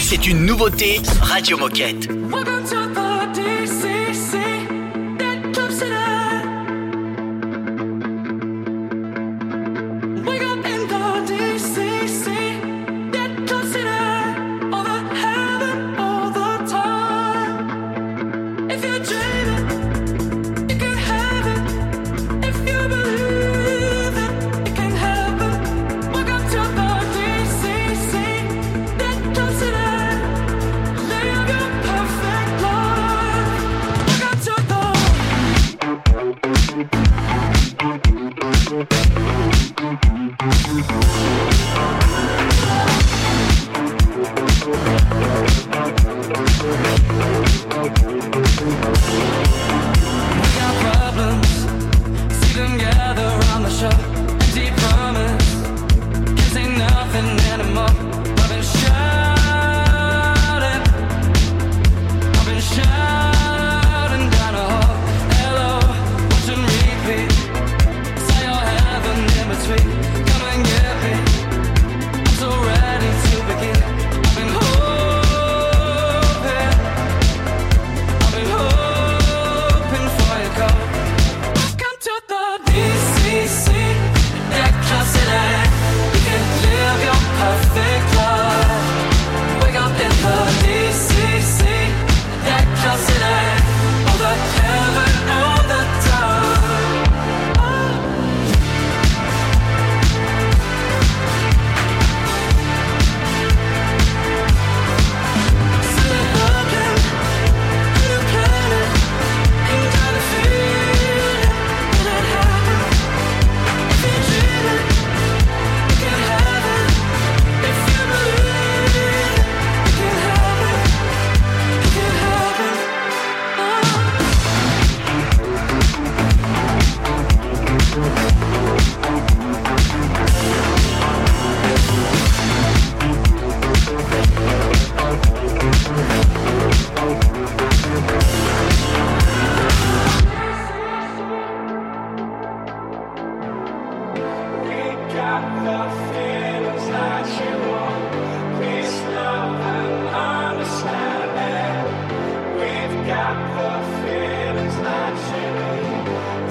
C'est 0.01 0.27
une 0.27 0.45
nouveauté 0.45 1.01
Radio 1.23 1.57
Moquette. 1.57 2.09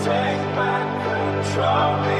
Take 0.03 0.55
back 0.55 1.43
control. 1.43 2.10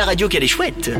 La 0.00 0.06
radio 0.06 0.28
qu'elle 0.28 0.44
est 0.44 0.46
chouette. 0.46 0.90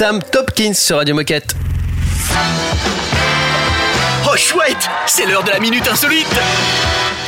Sam 0.00 0.22
Topkins 0.22 0.72
sur 0.72 0.96
Radio 0.96 1.14
Moquette. 1.14 1.54
Oh 4.24 4.34
chouette 4.34 4.88
C'est 5.06 5.26
l'heure 5.26 5.44
de 5.44 5.50
la 5.50 5.60
minute 5.60 5.86
insolite 5.86 6.26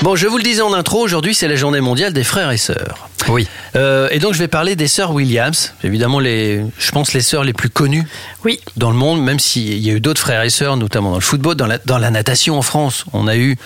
Bon, 0.01 0.17
je 0.17 0.27
vous 0.27 0.39
le 0.39 0.43
disais 0.43 0.63
en 0.63 0.73
intro, 0.73 1.01
aujourd'hui 1.03 1.35
c'est 1.35 1.49
la 1.49 1.57
journée 1.57 1.83
mondiale 1.83 2.15
des 2.15 2.25
frères 2.25 2.51
et 2.51 2.57
sœurs. 2.57 3.11
Oui. 3.29 3.47
Euh, 3.77 4.09
et 4.11 4.21
donc 4.21 4.33
je 4.33 4.39
vais 4.39 4.49
parler 4.49 4.75
des 4.75 4.89
sœurs 4.89 5.13
Williams, 5.13 5.75
évidemment 5.85 6.19
les, 6.19 6.63
je 6.79 6.91
pense 6.93 7.13
les 7.13 7.21
sœurs 7.21 7.45
les 7.45 7.53
plus 7.53 7.69
connues 7.69 8.07
Oui. 8.43 8.59
dans 8.79 8.91
le 8.91 8.97
monde, 8.97 9.23
même 9.23 9.39
s'il 9.39 9.79
y 9.79 9.91
a 9.91 9.93
eu 9.93 10.01
d'autres 10.01 10.23
frères 10.23 10.41
et 10.43 10.49
sœurs, 10.49 10.79
notamment 10.79 11.11
dans 11.11 11.17
le 11.19 11.23
football, 11.23 11.57
dans 11.57 11.67
la, 11.67 11.77
dans 11.77 11.99
la 11.99 12.11
natation 12.11 12.57
en 12.57 12.63
France, 12.63 13.05
on 13.13 13.29
a 13.29 13.37
eu 13.37 13.59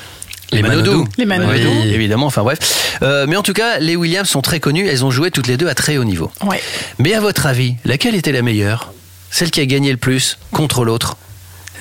les, 0.51 0.63
Les 0.63 0.63
Manodou. 0.63 0.91
Manodou. 0.91 1.09
Les 1.19 1.27
Manodou. 1.27 1.53
Oui, 1.53 1.95
évidemment, 1.95 2.27
enfin 2.27 2.43
bref. 2.43 2.99
Euh, 3.03 3.27
mais 3.29 3.37
en 3.37 3.43
tout 3.43 3.53
cas, 3.53 3.79
les 3.79 3.95
Williams 3.95 4.29
sont 4.29 4.43
très 4.43 4.59
connues, 4.59 4.89
elles 4.89 5.05
ont 5.05 5.11
joué 5.13 5.31
toutes 5.31 5.47
les 5.47 5.57
deux 5.57 5.69
à 5.69 5.75
très 5.75 5.97
haut 5.97 6.05
niveau. 6.05 6.31
Ouais. 6.45 6.61
Mais 6.99 7.15
à 7.15 7.21
votre 7.21 7.47
avis, 7.47 7.77
laquelle 7.85 8.17
était 8.17 8.33
la 8.33 8.43
meilleure? 8.43 8.93
Celle 9.31 9.51
qui 9.51 9.61
a 9.61 9.67
gagné 9.67 9.91
le 9.91 9.97
plus 9.99 10.39
contre 10.53 10.85
l'autre 10.85 11.17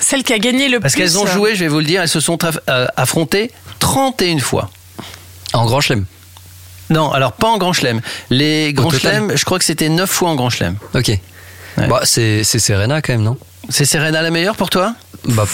Celle 0.00 0.24
qui 0.24 0.32
a 0.32 0.38
gagné 0.38 0.68
le 0.68 0.80
Parce 0.80 0.92
plus. 0.94 1.02
qu'elles 1.02 1.18
ont 1.18 1.26
joué, 1.26 1.54
je 1.54 1.60
vais 1.60 1.68
vous 1.68 1.78
le 1.78 1.84
dire, 1.84 2.02
elles 2.02 2.08
se 2.08 2.20
sont 2.20 2.38
euh, 2.44 2.86
affrontées 2.96 3.50
31 3.78 4.38
fois. 4.38 4.70
En 5.52 5.64
grand 5.66 5.80
chelem. 5.80 6.04
Non, 6.90 7.10
alors 7.10 7.32
pas 7.32 7.48
en 7.48 7.58
Grand 7.58 7.72
Chelem. 7.72 8.00
Les 8.30 8.72
Grands 8.72 8.90
Chelem, 8.90 9.36
je 9.36 9.44
crois 9.44 9.58
que 9.58 9.64
c'était 9.64 9.88
9 9.88 10.08
fois 10.08 10.30
en 10.30 10.34
Grand 10.36 10.50
Chelem. 10.50 10.76
Ok. 10.94 11.10
Bah, 11.76 12.00
c'est 12.04 12.44
c'est 12.44 12.58
Serena 12.60 13.02
quand 13.02 13.12
même, 13.12 13.22
non? 13.22 13.36
C'est 13.68 13.84
Serena 13.84 14.22
la 14.22 14.30
meilleure 14.30 14.54
pour 14.56 14.70
toi? 14.70 14.94
Bah, 15.26 15.44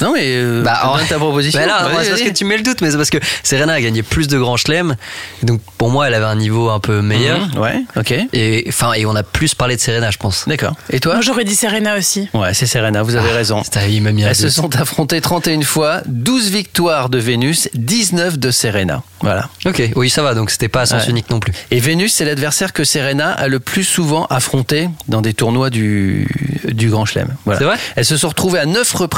Non, 0.00 0.12
mais 0.14 0.22
euh, 0.36 0.62
Bah, 0.62 0.94
ouais. 0.96 1.06
ta 1.06 1.16
proposition. 1.18 1.58
Bah 1.60 1.66
là, 1.66 1.88
c'est 2.02 2.10
parce 2.10 2.22
que 2.22 2.30
tu 2.30 2.44
mets 2.44 2.56
le 2.56 2.62
doute, 2.62 2.80
mais 2.80 2.90
c'est 2.90 2.96
parce 2.96 3.10
que 3.10 3.18
Serena 3.42 3.74
a 3.74 3.80
gagné 3.80 4.02
plus 4.02 4.28
de 4.28 4.38
grands 4.38 4.56
chelems. 4.56 4.96
Donc 5.42 5.60
pour 5.76 5.90
moi, 5.90 6.06
elle 6.08 6.14
avait 6.14 6.24
un 6.24 6.36
niveau 6.36 6.70
un 6.70 6.80
peu 6.80 7.00
meilleur. 7.02 7.46
Mhm, 7.48 7.58
ouais, 7.58 7.82
ok. 7.96 8.14
Et 8.32 8.64
enfin, 8.68 8.92
et 8.94 9.06
on 9.06 9.14
a 9.16 9.22
plus 9.22 9.54
parlé 9.54 9.76
de 9.76 9.80
Serena, 9.80 10.10
je 10.10 10.18
pense. 10.18 10.44
D'accord. 10.46 10.74
Et 10.90 11.00
toi 11.00 11.14
Moi, 11.14 11.22
j'aurais 11.22 11.44
dit 11.44 11.54
Serena 11.54 11.96
aussi. 11.96 12.28
Ouais, 12.34 12.54
c'est 12.54 12.66
Serena, 12.66 13.02
vous 13.02 13.16
avez 13.16 13.28
Ah, 13.32 13.36
raison. 13.36 13.62
putain, 13.62 13.82
il 13.86 14.02
m'a 14.02 14.12
mis 14.12 14.24
un 14.24 14.28
Elles 14.28 14.36
se 14.36 14.48
sont 14.50 14.74
affrontées 14.76 15.20
31 15.20 15.62
fois, 15.62 16.00
12 16.06 16.50
victoires 16.50 17.08
de 17.08 17.18
Vénus, 17.18 17.68
19 17.74 18.38
de 18.38 18.50
Serena. 18.50 19.02
Voilà. 19.20 19.48
Ok, 19.66 19.82
oui, 19.96 20.10
ça 20.10 20.22
va. 20.22 20.34
Donc 20.34 20.50
c'était 20.50 20.68
pas 20.68 20.82
à 20.82 20.86
sens 20.86 21.04
Ouais. 21.04 21.10
unique 21.10 21.28
non 21.30 21.40
plus. 21.40 21.52
Et 21.70 21.80
Vénus, 21.80 22.14
c'est 22.14 22.24
l'adversaire 22.24 22.72
que 22.72 22.84
Serena 22.84 23.30
a 23.32 23.48
le 23.48 23.58
plus 23.60 23.84
souvent 23.84 24.26
affronté 24.30 24.88
dans 25.08 25.20
des 25.20 25.34
tournois 25.34 25.70
du, 25.70 26.28
du 26.68 26.88
Grand 26.88 27.04
Chelem. 27.04 27.34
Voilà. 27.44 27.58
C'est 27.58 27.64
vrai? 27.66 27.76
Elles 27.96 28.04
se 28.04 28.16
sont 28.16 28.28
retrouvées 28.28 28.60
à 28.60 28.66
9 28.66 28.90
reprises 28.94 29.17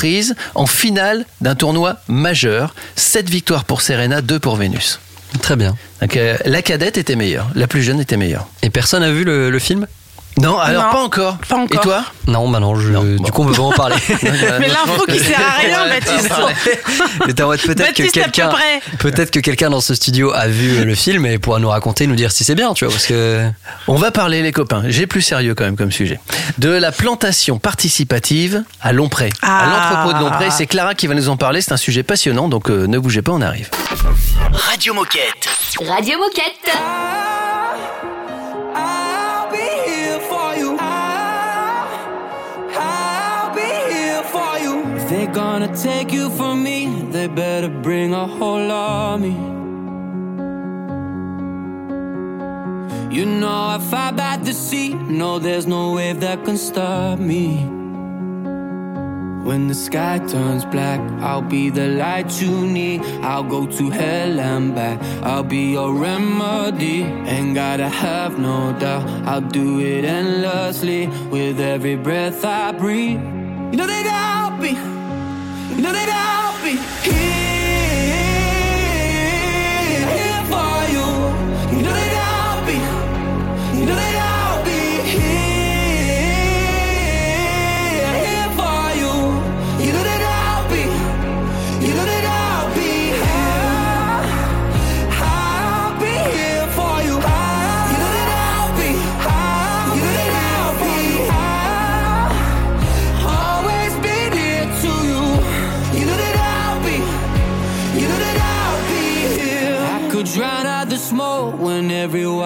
en 0.55 0.67
finale 0.67 1.25
d'un 1.41 1.55
tournoi 1.55 1.97
majeur. 2.09 2.75
7 2.97 3.29
victoires 3.29 3.65
pour 3.65 3.83
Serena, 3.83 4.21
2 4.21 4.39
pour 4.39 4.57
Vénus. 4.57 5.01
Très 5.43 5.57
bien. 5.57 5.77
Donc, 6.01 6.17
euh, 6.17 6.37
la 6.45 6.63
cadette 6.63 6.99
était 6.99 7.17
meilleure, 7.17 7.49
la 7.55 7.67
plus 7.67 7.83
jeune 7.83 8.01
était 8.01 8.17
meilleure. 8.17 8.49
Et 8.63 8.71
personne 8.71 9.03
a 9.03 9.13
vu 9.13 9.25
le, 9.25 9.51
le 9.51 9.59
film? 9.59 9.87
Non, 10.41 10.59
alors 10.59 10.85
Non, 10.85 10.91
pas 10.91 11.03
encore. 11.03 11.37
pas 11.49 11.57
encore. 11.57 11.81
Et 11.81 11.83
toi 11.83 12.05
Non, 12.27 12.49
bah 12.51 12.61
non. 12.61 12.75
Je, 12.77 12.89
Non, 12.91 13.03
du 13.03 13.17
bon. 13.17 13.29
coup, 13.29 13.43
on 13.43 13.47
peut 13.47 13.53
pas 13.55 13.63
en 13.63 13.73
parler. 13.73 13.97
Mais 14.23 14.69
l'info 14.69 15.05
qui 15.09 15.19
sert 15.19 15.39
à 15.41 15.59
rien, 15.61 15.87
Baptiste. 15.89 16.31
Et 17.29 17.43
en 17.43 17.47
mode 17.47 17.61
peut-être 17.61 17.95
que 17.95 18.03
Baptiste, 18.03 18.17
à 18.17 18.21
peu 18.25 18.31
quelqu'un, 18.31 18.49
près. 18.49 18.81
peut-être 18.99 19.31
que 19.31 19.41
quelqu'un 19.41 19.71
dans 19.71 19.81
ce 19.81 19.95
studio 19.95 20.33
a 20.33 20.47
vu 20.49 20.85
le 20.85 20.95
film 20.95 21.27
et 21.27 21.39
pourra 21.39 21.59
nous 21.59 21.69
raconter, 21.69 22.07
nous 22.07 22.15
dire 22.17 22.33
si 22.33 22.45
c'est 22.45 22.55
bien, 22.55 22.73
tu 22.75 22.85
vois, 22.85 22.93
parce 22.93 23.07
que 23.07 23.47
On 23.87 23.97
va 23.97 24.11
parler, 24.11 24.43
les 24.43 24.53
copains, 24.53 24.83
j'ai 24.87 25.07
plus 25.07 25.23
sérieux 25.23 25.55
quand 25.55 25.65
même 25.65 25.77
comme 25.77 25.93
sujet, 25.93 26.21
de 26.59 26.71
la 26.71 26.93
plantation 26.93 27.59
participative 27.59 28.63
à 28.81 28.93
Lompré. 28.93 29.31
À 29.43 29.61
Ah. 29.61 29.67
l'entrepôt 30.03 30.19
de 30.19 30.25
Lompré, 30.31 30.51
c'est 30.51 30.67
Clara 30.67 30.95
qui 30.95 31.07
va 31.07 31.15
nous 31.15 31.29
en 31.29 31.37
parler, 31.37 31.61
c'est 31.61 31.73
un 31.73 31.77
sujet 31.77 32.03
passionnant, 32.03 32.49
donc 32.49 32.71
euh, 32.71 32.87
ne 32.87 32.99
bougez 32.99 33.23
pas, 33.23 33.33
on 33.33 33.41
arrive. 33.43 33.69
Radio 34.53 34.95
Moquette 34.95 35.49
Radio 35.87 36.19
Moquette. 36.19 38.10
They're 45.33 45.45
gonna 45.45 45.77
take 45.77 46.13
you 46.13 46.29
from 46.31 46.63
me, 46.63 47.03
they 47.11 47.29
better 47.29 47.69
bring 47.69 48.13
a 48.13 48.27
whole 48.27 48.71
army. 48.71 49.37
You 53.15 53.27
know, 53.27 53.77
if 53.77 53.93
I 53.95 54.11
bat 54.13 54.45
the 54.45 54.53
sea, 54.53 54.95
no, 54.95 55.39
there's 55.39 55.67
no 55.67 55.93
wave 55.93 56.21
that 56.21 56.45
can 56.45 56.57
stop 56.57 57.19
me. 57.19 57.65
When 59.45 59.69
the 59.69 59.75
sky 59.75 60.19
turns 60.19 60.65
black, 60.65 61.01
I'll 61.21 61.43
be 61.43 61.71
the 61.71 61.89
light 61.89 62.41
you 62.41 62.67
need. 62.67 63.03
I'll 63.23 63.43
go 63.43 63.67
to 63.67 63.91
hell 63.91 64.39
and 64.39 64.75
back. 64.75 65.01
I'll 65.23 65.43
be 65.43 65.73
your 65.73 65.93
remedy. 65.93 67.03
Ain't 67.03 67.55
gotta 67.55 67.89
have 67.89 68.39
no 68.39 68.77
doubt. 68.79 69.09
I'll 69.27 69.41
do 69.41 69.81
it 69.81 70.05
endlessly 70.05 71.07
with 71.31 71.61
every 71.61 71.97
breath 71.97 72.45
I 72.45 72.73
breathe. 72.73 73.21
You 73.71 73.77
know 73.77 73.87
that 73.87 74.07
I'll 74.07 74.61
be. 74.61 75.00
No, 75.81 75.93
that 75.93 76.11
I'll 76.13 76.63
be 76.63 76.77
here. 77.09 77.50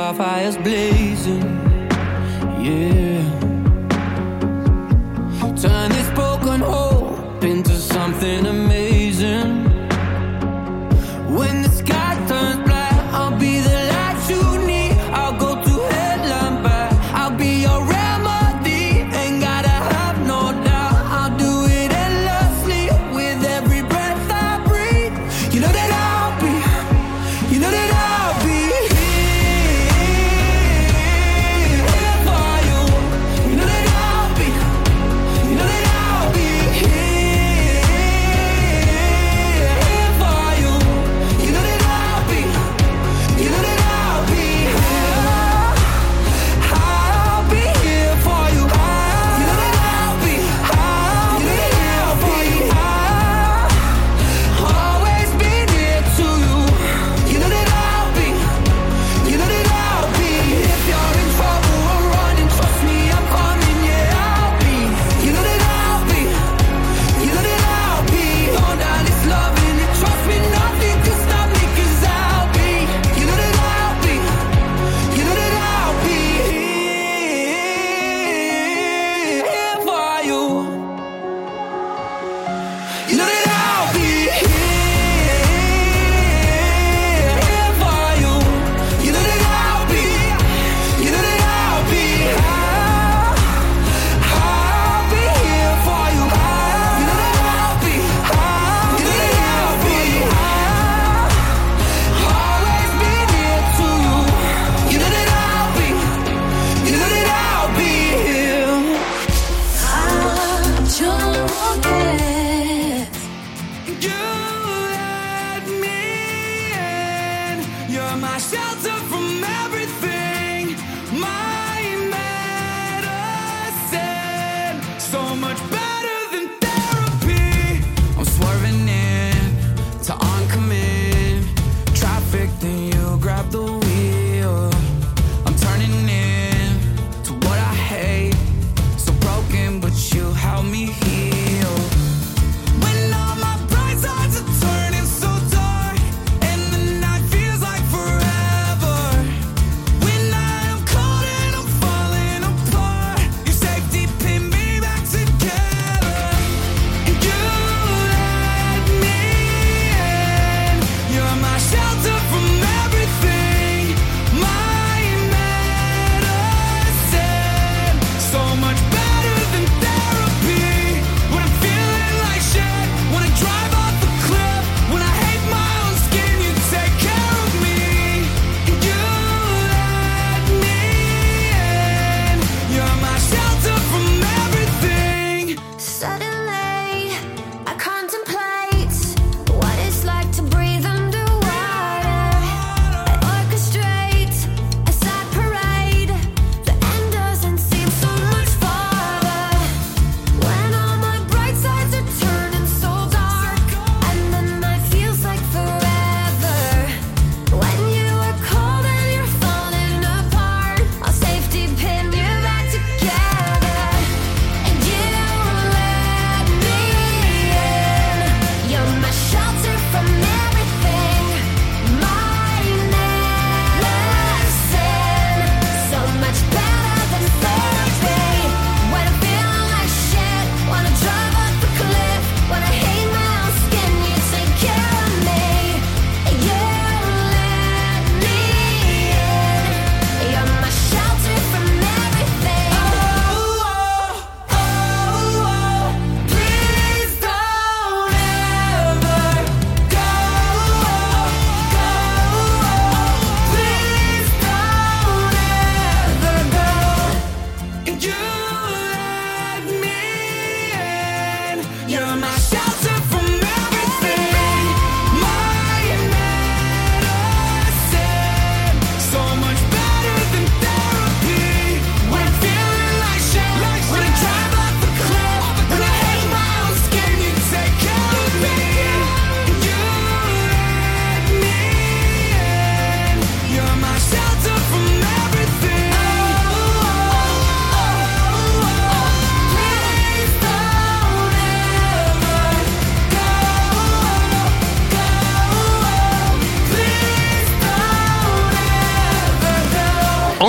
our 0.05 0.13
fires 0.13 0.59
blazing. 0.59 1.41
Yeah. 2.61 3.04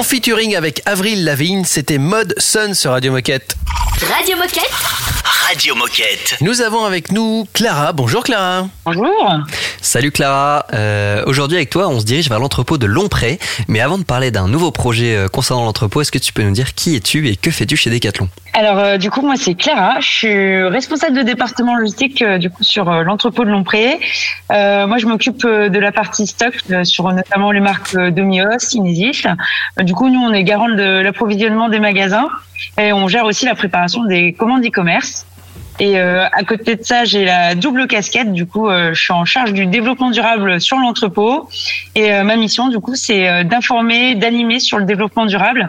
Featuring 0.06 0.56
avec 0.56 0.82
Avril 0.86 1.26
Lavigne, 1.26 1.64
c'était 1.66 1.98
Mode 1.98 2.36
Sun 2.38 2.74
sur 2.74 2.92
Radio 2.92 3.12
Moquette. 3.12 3.56
Radio 4.16 4.38
Moquette 4.38 5.15
Radio 5.48 5.76
Moquette. 5.76 6.38
Nous 6.42 6.62
avons 6.62 6.86
avec 6.86 7.12
nous 7.12 7.46
Clara. 7.54 7.94
Bonjour 7.94 8.24
Clara. 8.24 8.68
Bonjour. 8.86 9.34
Salut 9.82 10.12
Clara, 10.12 10.66
Euh, 10.74 11.24
aujourd'hui 11.28 11.58
avec 11.58 11.70
toi 11.70 11.88
on 11.88 12.00
se 12.00 12.06
dirige 12.06 12.30
vers 12.30 12.40
l'entrepôt 12.40 12.78
de 12.78 12.86
Longpré, 12.88 13.38
mais 13.68 13.80
avant 13.80 13.98
de 14.00 14.04
parler 14.04 14.32
d'un 14.32 14.48
nouveau 14.48 14.72
projet 14.72 15.16
euh, 15.16 15.28
concernant 15.28 15.66
l'entrepôt, 15.66 16.02
est-ce 16.02 16.12
que 16.12 16.18
tu 16.18 16.34
peux 16.34 16.42
nous 16.42 16.52
dire 16.52 16.74
qui 16.74 16.96
es-tu 16.96 17.28
et 17.28 17.36
que 17.36 17.52
fais-tu 17.52 17.78
chez 17.78 17.90
Decathlon? 17.92 18.28
Alors 18.54 18.80
euh, 18.80 18.98
du 18.98 19.12
coup 19.12 19.22
moi 19.22 19.36
c'est 19.38 19.54
Clara, 19.54 20.00
je 20.00 20.08
suis 20.08 20.64
responsable 20.64 21.16
de 21.18 21.22
département 21.22 21.76
logistique 21.76 22.22
euh, 22.24 22.38
du 22.40 22.50
coup 22.50 22.64
sur 22.64 22.90
euh, 22.90 23.04
l'entrepôt 23.04 23.44
de 23.46 23.50
Longpré. 23.52 24.00
Euh, 24.52 24.88
moi 24.88 24.98
je 24.98 25.06
m'occupe 25.06 25.46
euh, 25.46 25.70
de 25.70 25.78
la 25.80 25.92
partie 25.92 26.26
stock 26.26 26.56
euh, 26.72 26.84
sur 26.84 27.12
notamment 27.12 27.52
les 27.52 27.60
marques 27.60 27.94
euh, 27.96 28.10
Domios, 28.10 28.74
Inesis. 28.74 29.26
Euh, 29.80 29.84
du 29.84 29.94
coup 29.94 30.10
nous 30.10 30.22
on 30.22 30.34
est 30.34 30.44
garant 30.44 30.70
de 30.70 31.02
l'approvisionnement 31.02 31.70
des 31.70 31.80
magasins 31.80 32.30
et 32.80 32.94
on 32.94 33.08
gère 33.08 33.26
aussi 33.26 33.46
la 33.46 33.54
préparation 33.54 34.04
des 34.06 34.34
commandes 34.34 34.66
e-commerce. 34.66 35.26
Et 35.80 36.00
euh, 36.00 36.26
à 36.32 36.44
côté 36.44 36.76
de 36.76 36.84
ça, 36.84 37.04
j'ai 37.04 37.26
la 37.26 37.54
double 37.56 37.88
casquette. 37.88 38.32
Du 38.32 38.46
coup, 38.46 38.70
euh, 38.70 38.94
je 38.94 39.02
suis 39.02 39.14
en 39.14 39.26
charge 39.26 39.54
du 39.54 39.66
développement 39.66 40.10
durable 40.10 40.62
sur 40.62 40.78
l'entrepôt. 40.78 41.50
Et 41.96 42.14
euh, 42.14 42.24
ma 42.24 42.38
mission, 42.38 42.70
du 42.70 42.80
coup, 42.80 42.96
c'est 42.96 43.44
d'informer, 43.44 44.16
d'animer 44.16 44.60
sur 44.60 44.78
le 44.78 44.86
développement 44.86 45.26
durable. 45.26 45.68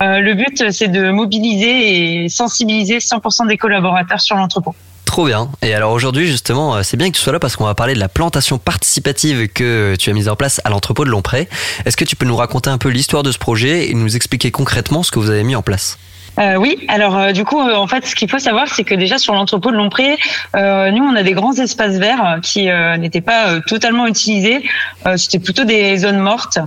Le 0.00 0.34
but, 0.34 0.70
c'est 0.70 0.88
de 0.88 1.10
mobiliser 1.10 2.24
et 2.24 2.28
sensibiliser 2.28 2.98
100% 2.98 3.48
des 3.48 3.56
collaborateurs 3.56 4.20
sur 4.20 4.36
l'entrepôt. 4.36 4.74
Trop 5.04 5.26
bien. 5.26 5.48
Et 5.62 5.72
alors 5.72 5.92
aujourd'hui, 5.92 6.26
justement, 6.26 6.82
c'est 6.82 6.96
bien 6.96 7.10
que 7.10 7.16
tu 7.16 7.22
sois 7.22 7.32
là 7.32 7.38
parce 7.38 7.56
qu'on 7.56 7.64
va 7.64 7.74
parler 7.74 7.94
de 7.94 8.00
la 8.00 8.08
plantation 8.08 8.58
participative 8.58 9.48
que 9.48 9.94
tu 9.98 10.10
as 10.10 10.12
mise 10.12 10.28
en 10.28 10.36
place 10.36 10.60
à 10.64 10.70
l'entrepôt 10.70 11.04
de 11.04 11.10
Longpré. 11.10 11.48
Est-ce 11.86 11.96
que 11.96 12.04
tu 12.04 12.16
peux 12.16 12.26
nous 12.26 12.36
raconter 12.36 12.68
un 12.68 12.78
peu 12.78 12.88
l'histoire 12.88 13.22
de 13.22 13.32
ce 13.32 13.38
projet 13.38 13.88
et 13.88 13.94
nous 13.94 14.16
expliquer 14.16 14.50
concrètement 14.50 15.02
ce 15.02 15.10
que 15.10 15.18
vous 15.18 15.30
avez 15.30 15.44
mis 15.44 15.56
en 15.56 15.62
place? 15.62 15.96
Euh, 16.38 16.56
oui, 16.56 16.84
alors 16.88 17.16
euh, 17.16 17.32
du 17.32 17.44
coup, 17.44 17.60
euh, 17.60 17.74
en 17.74 17.86
fait, 17.86 18.06
ce 18.06 18.14
qu'il 18.14 18.30
faut 18.30 18.38
savoir, 18.38 18.68
c'est 18.68 18.84
que 18.84 18.94
déjà 18.94 19.18
sur 19.18 19.34
l'entrepôt 19.34 19.70
de 19.70 19.76
Longpré, 19.76 20.18
euh, 20.54 20.90
nous, 20.90 21.02
on 21.02 21.16
a 21.16 21.22
des 21.22 21.32
grands 21.32 21.54
espaces 21.54 21.96
verts 21.96 22.40
qui 22.42 22.68
euh, 22.68 22.96
n'étaient 22.98 23.22
pas 23.22 23.48
euh, 23.48 23.60
totalement 23.66 24.06
utilisés. 24.06 24.62
Euh, 25.06 25.16
C'était 25.16 25.38
plutôt 25.38 25.64
des 25.64 25.96
zones 25.96 26.18
mortes. 26.18 26.58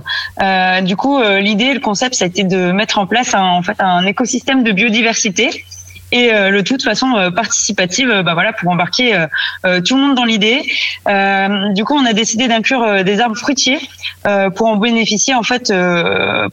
Euh, 0.42 0.80
du 0.80 0.96
coup, 0.96 1.18
euh, 1.18 1.38
l'idée, 1.40 1.72
le 1.72 1.80
concept, 1.80 2.14
ça 2.16 2.24
a 2.24 2.28
été 2.28 2.42
de 2.42 2.72
mettre 2.72 2.98
en 2.98 3.06
place 3.06 3.34
un, 3.34 3.42
en 3.42 3.62
fait 3.62 3.80
un 3.80 4.04
écosystème 4.06 4.64
de 4.64 4.72
biodiversité. 4.72 5.64
Et 6.12 6.32
euh, 6.32 6.50
le 6.50 6.64
tout 6.64 6.76
de 6.76 6.82
façon 6.82 7.16
euh, 7.16 7.30
participative, 7.30 8.10
euh, 8.10 8.22
bah 8.22 8.34
voilà, 8.34 8.52
pour 8.52 8.70
embarquer 8.70 9.26
tout 9.86 9.96
le 9.96 10.02
monde 10.02 10.14
dans 10.14 10.24
l'idée. 10.24 10.62
Du 11.74 11.84
coup, 11.84 11.94
on 11.94 12.04
a 12.04 12.12
décidé 12.12 12.48
d'inclure 12.48 13.04
des 13.04 13.20
arbres 13.20 13.36
fruitiers 13.36 13.78
pour 14.54 14.66
en 14.66 14.76
bénéficier 14.76 15.34
en 15.34 15.42
fait, 15.42 15.72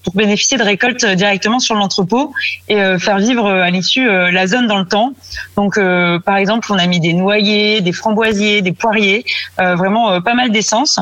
pour 0.04 0.14
bénéficier 0.16 0.58
de 0.58 0.64
récoltes 0.64 1.06
directement 1.06 1.60
sur 1.60 1.76
l'entrepôt 1.76 2.34
et 2.68 2.76
faire 3.00 3.18
vivre 3.20 3.50
à 3.50 3.70
l'issue 3.70 4.08
la 4.08 4.48
zone 4.48 4.68
dans 4.68 4.78
le 4.78 4.86
temps. 4.86 5.14
Donc, 5.56 5.80
par 6.26 6.38
exemple, 6.38 6.72
on 6.72 6.78
a 6.78 6.88
mis 6.88 7.00
des 7.00 7.14
noyers, 7.14 7.82
des 7.82 7.94
framboisiers, 7.94 8.62
des 8.62 8.74
poiriers, 8.74 9.26
vraiment 9.58 10.22
pas 10.22 10.34
mal 10.34 10.52
d'essence. 10.52 11.00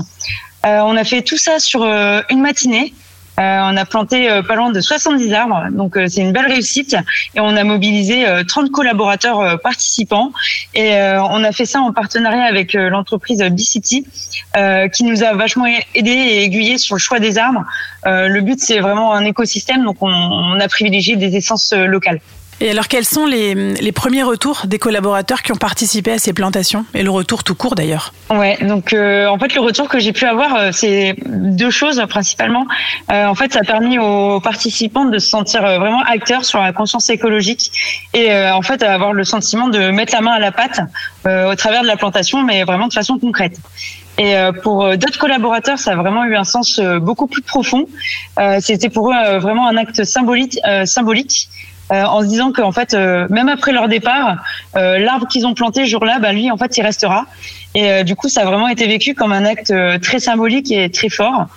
On 0.64 0.96
a 0.96 1.04
fait 1.04 1.22
tout 1.22 1.38
ça 1.38 1.60
sur 1.60 1.84
une 1.84 2.42
matinée. 2.42 2.94
Euh, 3.40 3.60
on 3.64 3.76
a 3.76 3.86
planté 3.86 4.30
euh, 4.30 4.42
pas 4.42 4.56
loin 4.56 4.72
de 4.72 4.80
70 4.80 5.34
arbres, 5.34 5.66
donc 5.72 5.98
euh, 5.98 6.08
c'est 6.08 6.22
une 6.22 6.32
belle 6.32 6.48
réussite. 6.48 6.96
Et 7.36 7.42
on 7.42 7.56
a 7.56 7.64
mobilisé 7.64 8.28
euh, 8.28 8.44
30 8.44 8.72
collaborateurs 8.72 9.60
participants. 9.62 10.32
Et 10.74 10.94
on 10.94 11.44
a 11.44 11.52
fait 11.52 11.66
ça 11.66 11.80
en 11.80 11.92
partenariat 11.94 12.44
avec 12.44 12.74
l'entreprise 12.74 13.42
B-City, 13.42 14.06
qui 14.94 15.04
nous 15.04 15.24
a 15.24 15.34
vachement 15.34 15.66
aidé 15.94 16.12
et 16.12 16.44
aiguillé 16.44 16.78
sur 16.78 16.96
le 16.96 17.00
choix 17.00 17.20
des 17.20 17.38
arbres. 17.38 17.66
Le 18.06 18.40
but, 18.42 18.60
c'est 18.60 18.80
vraiment 18.80 19.14
un 19.14 19.26
écosystème, 19.26 19.84
donc 19.84 19.98
on, 20.02 20.10
on 20.10 20.60
a 20.60 20.68
privilégié 20.68 21.16
des 21.16 21.36
essences 21.36 21.74
locales. 21.74 22.20
Et 22.62 22.70
alors, 22.70 22.88
quels 22.88 23.06
sont 23.06 23.26
les, 23.26 23.54
les 23.54 23.92
premiers 23.92 24.24
retours 24.24 24.62
des 24.66 24.80
collaborateurs 24.80 25.42
qui 25.42 25.52
ont 25.52 25.58
participé 25.58 26.14
à 26.14 26.20
ces 26.20 26.32
plantations 26.32 26.86
Et 26.94 27.04
le 27.04 27.12
retour 27.12 27.44
tout 27.44 27.56
court 27.56 27.76
d'ailleurs 27.76 28.14
Ouais, 28.30 28.58
donc 28.62 28.94
euh, 28.94 29.28
en 29.28 29.38
fait 29.38 29.54
le 29.54 29.62
retour 29.62 29.90
que 29.90 30.00
j'ai 30.00 30.14
pu 30.14 30.26
avoir, 30.26 30.56
euh, 30.56 30.70
c'est 30.72 31.16
deux 31.26 31.70
choses 31.70 32.00
euh, 32.00 32.06
principalement. 32.06 32.66
En 33.10 33.36
fait, 33.36 33.54
ça 33.54 33.60
a 33.60 33.64
permis 33.64 34.00
aux 34.00 34.40
participants 34.40 35.06
de 35.06 35.20
se 35.20 35.28
sentir 35.28 35.62
vraiment 35.62 36.02
acteurs 36.04 36.46
sur 36.46 36.60
la 36.60 36.72
conscience 36.72 37.10
écologique 37.10 37.72
et 38.14 38.34
en 38.34 38.62
fait 38.62 38.84
avoir 38.84 39.14
le 39.14 39.24
sentiment 39.24 39.68
de 39.68 39.92
mettre 39.92 40.14
la 40.14 40.22
main 40.22 40.32
à 40.32 40.40
la 40.40 40.52
pâte 40.52 40.80
au 41.26 41.56
travers 41.56 41.82
de 41.82 41.88
la 41.88 41.98
plantation, 41.98 42.44
mais 42.44 42.64
vraiment 42.64 42.88
de 42.88 42.94
façon 42.94 43.20
concrète. 43.20 43.58
Et 44.18 44.36
pour 44.64 44.98
d'autres 44.98 45.20
collaborateurs, 45.20 45.78
ça 45.78 45.92
a 45.92 45.96
vraiment 45.96 46.26
eu 46.26 46.36
un 46.36 46.44
sens 46.44 46.80
beaucoup 47.02 47.28
plus 47.28 47.42
profond. 47.42 47.86
C'était 48.60 48.90
pour 48.90 49.12
eux 49.12 49.38
vraiment 49.38 49.68
un 49.68 49.78
acte 49.78 50.04
symbolique. 50.04 50.60
Euh, 51.92 52.04
en 52.04 52.22
se 52.22 52.28
disant 52.28 52.52
qu'en 52.52 52.72
fait, 52.72 52.94
euh, 52.94 53.28
même 53.30 53.50
après 53.50 53.72
leur 53.72 53.88
départ, 53.88 54.38
euh, 54.76 54.98
l'arbre 54.98 55.28
qu'ils 55.28 55.46
ont 55.46 55.54
planté 55.54 55.86
jour-là, 55.86 56.20
bah, 56.20 56.34
lui, 56.34 56.50
en 56.52 56.58
fait, 56.58 56.78
il 56.78 56.82
restera. 56.82 57.26
Et 57.74 58.06
du 58.06 58.16
coup, 58.16 58.30
ça 58.30 58.44
a 58.44 58.46
vraiment 58.46 58.70
été 58.70 58.88
vécu 58.88 59.16
comme 59.16 59.34
un 59.34 59.44
acte 59.44 59.74
très 60.02 60.20
symbolique 60.20 60.72
et 60.72 60.90
très 60.90 61.10
fort. 61.10 61.48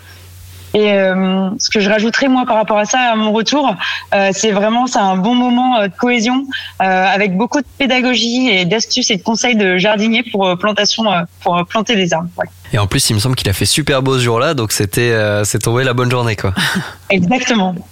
Et 0.75 0.93
euh, 0.93 1.51
ce 1.59 1.71
que 1.71 1.81
je 1.81 1.89
rajouterais 1.89 2.29
moi 2.29 2.45
par 2.47 2.57
rapport 2.57 2.79
à 2.79 2.85
ça, 2.85 3.01
à 3.01 3.17
mon 3.17 3.33
retour, 3.33 3.75
euh, 4.15 4.31
c'est 4.33 4.51
vraiment 4.51 4.87
c'est 4.87 4.99
un 4.99 5.17
bon 5.17 5.35
moment 5.35 5.83
de 5.83 5.89
cohésion 5.89 6.45
euh, 6.83 6.85
avec 7.07 7.37
beaucoup 7.37 7.61
de 7.61 7.67
pédagogie 7.79 8.49
et 8.51 8.65
d'astuces 8.65 9.11
et 9.11 9.17
de 9.17 9.23
conseils 9.23 9.57
de 9.57 9.79
jardiniers 9.79 10.25
pour 10.31 10.57
plantation, 10.59 11.05
pour 11.41 11.65
planter 11.67 11.97
des 11.97 12.13
arbres. 12.13 12.29
Ouais. 12.37 12.47
Et 12.73 12.79
en 12.79 12.87
plus, 12.87 13.09
il 13.11 13.15
me 13.15 13.19
semble 13.19 13.35
qu'il 13.35 13.49
a 13.49 13.53
fait 13.53 13.65
super 13.65 14.03
beau 14.03 14.19
ce 14.19 14.25
jour-là, 14.25 14.55
donc 14.55 14.73
c'était, 14.73 15.13
euh, 15.13 15.45
c'est 15.45 15.59
tombé 15.59 15.85
la 15.85 15.95
bonne 15.95 16.11
journée, 16.11 16.37
quoi. 16.37 16.53
Exactement. 17.11 17.75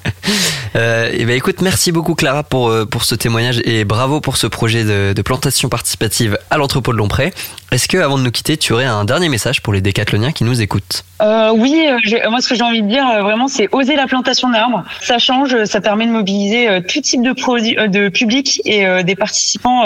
Euh, 0.75 1.11
et 1.11 1.25
ben 1.25 1.35
écoute, 1.35 1.63
merci 1.63 1.91
beaucoup 1.91 2.15
Clara 2.15 2.43
pour 2.43 2.69
euh, 2.69 2.85
pour 2.85 3.05
ce 3.05 3.15
témoignage 3.15 3.63
et 3.65 3.87
bravo 3.87 4.21
pour 4.21 4.37
ce 4.37 4.47
projet 4.47 4.85
de, 4.85 5.15
de 5.15 5.23
plantation 5.23 5.71
participative 5.71 6.37
à 6.51 6.59
l'entrepôt 6.59 6.93
de 6.93 6.99
Lompré. 6.99 7.33
Est-ce 7.73 7.89
que 7.89 7.97
avant 7.97 8.19
de 8.19 8.23
nous 8.23 8.31
quitter, 8.31 8.59
tu 8.59 8.75
aurais 8.75 8.85
un 8.85 9.07
dernier 9.07 9.31
message 9.31 9.63
pour 9.63 9.73
les 9.73 9.81
décathloniens 9.81 10.33
qui 10.33 10.45
nous 10.45 10.61
écoutent? 10.61 11.05
Euh, 11.23 11.51
oui, 11.57 11.87
moi 12.29 12.43
ce 12.43 12.49
que 12.49 12.55
j'ai 12.57 12.63
envie 12.63 12.83
de 12.83 12.89
dire 12.89 13.07
vraiment, 13.23 13.49
c'est 13.49 13.71
oser 13.73 13.97
la 13.97 14.07
plantation 14.07 14.51
d'arbres. 14.51 14.85
Ça 15.01 15.19
change, 15.19 15.65
ça 15.65 15.81
permet 15.81 16.07
de 16.07 16.13
mobiliser 16.13 16.83
tout 16.87 17.01
type 17.01 17.23
de 17.23 17.87
de 17.87 18.09
public 18.11 18.61
et 18.67 19.03
des 19.03 19.15
participants, 19.15 19.85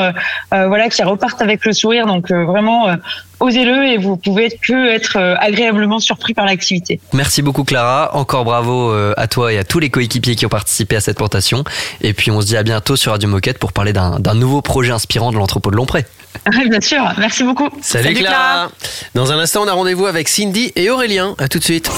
voilà, 0.50 0.88
qui 0.88 1.05
repartent 1.05 1.42
avec 1.42 1.64
le 1.66 1.72
sourire. 1.72 2.07
Donc 2.07 2.33
vraiment, 2.33 2.88
osez-le 3.40 3.87
et 3.87 3.96
vous 3.96 4.16
pouvez 4.16 4.46
être 4.46 4.61
que 4.61 4.94
être 4.94 5.16
euh, 5.16 5.35
agréablement 5.38 5.98
surpris 5.98 6.35
par 6.35 6.46
l'activité. 6.46 7.00
Merci 7.12 7.42
beaucoup 7.42 7.64
Clara, 7.64 8.14
encore 8.14 8.44
bravo 8.44 8.92
euh, 8.92 9.14
à 9.16 9.26
toi 9.26 9.53
et 9.53 9.59
à 9.59 9.64
tous 9.64 9.79
les 9.79 9.90
coéquipiers 9.90 10.37
qui 10.37 10.46
ont 10.46 10.50
participé 10.50 10.96
à 10.96 11.00
cette 11.00 11.16
plantation. 11.16 11.64
Et 12.00 12.12
puis 12.12 12.31
on 12.31 12.40
se 12.40 12.46
dit 12.46 12.57
à 12.57 12.62
bientôt 12.62 12.96
sur 12.96 13.12
Radio 13.12 13.29
Moquette 13.29 13.59
pour 13.59 13.72
parler 13.72 13.92
d'un 13.92 14.35
nouveau 14.35 14.62
projet 14.62 14.92
inspirant 14.92 15.33
de 15.33 15.37
l'entrepôt 15.37 15.70
de 15.70 15.76
Lompré. 15.76 16.05
Bien 16.68 16.81
sûr, 16.81 17.03
merci 17.18 17.42
beaucoup. 17.42 17.68
Salut, 17.83 18.14
Clara. 18.14 18.70
Dans 19.14 19.33
un 19.33 19.38
instant, 19.38 19.62
on 19.64 19.68
a 19.68 19.72
rendez-vous 19.72 20.07
avec 20.07 20.29
Cindy 20.29 20.72
et 20.76 20.88
Aurélien. 20.90 21.35
À 21.38 21.48
tout 21.48 21.59
de 21.59 21.64
suite. 21.64 21.90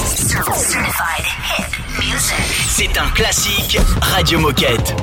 C'est 2.69 2.99
un 2.99 3.09
classique 3.11 3.79
Radio 4.01 4.39
Moquette. 4.39 4.95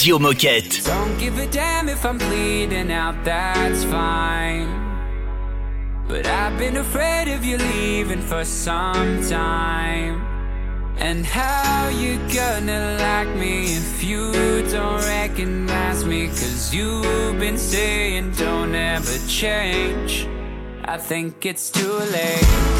Radio 0.00 0.18
Moquette. 0.18 0.82
Don't 0.86 1.18
give 1.18 1.38
a 1.38 1.46
damn 1.48 1.86
if 1.90 2.06
I'm 2.06 2.16
bleeding 2.16 2.90
out, 2.90 3.22
that's 3.22 3.84
fine. 3.84 4.66
But 6.08 6.26
I've 6.26 6.56
been 6.56 6.78
afraid 6.78 7.28
of 7.28 7.44
you 7.44 7.58
leaving 7.58 8.22
for 8.22 8.42
some 8.46 9.22
time. 9.28 10.22
And 10.96 11.26
how 11.26 11.88
you 11.88 12.16
gonna 12.32 12.96
like 12.98 13.28
me 13.36 13.76
if 13.76 14.02
you 14.02 14.32
don't 14.70 15.04
recognize 15.04 16.06
me? 16.06 16.28
Cause 16.28 16.74
you've 16.74 17.38
been 17.38 17.58
saying 17.58 18.30
don't 18.38 18.74
ever 18.74 19.18
change. 19.28 20.26
I 20.86 20.96
think 20.96 21.44
it's 21.44 21.68
too 21.68 21.92
late. 21.92 22.79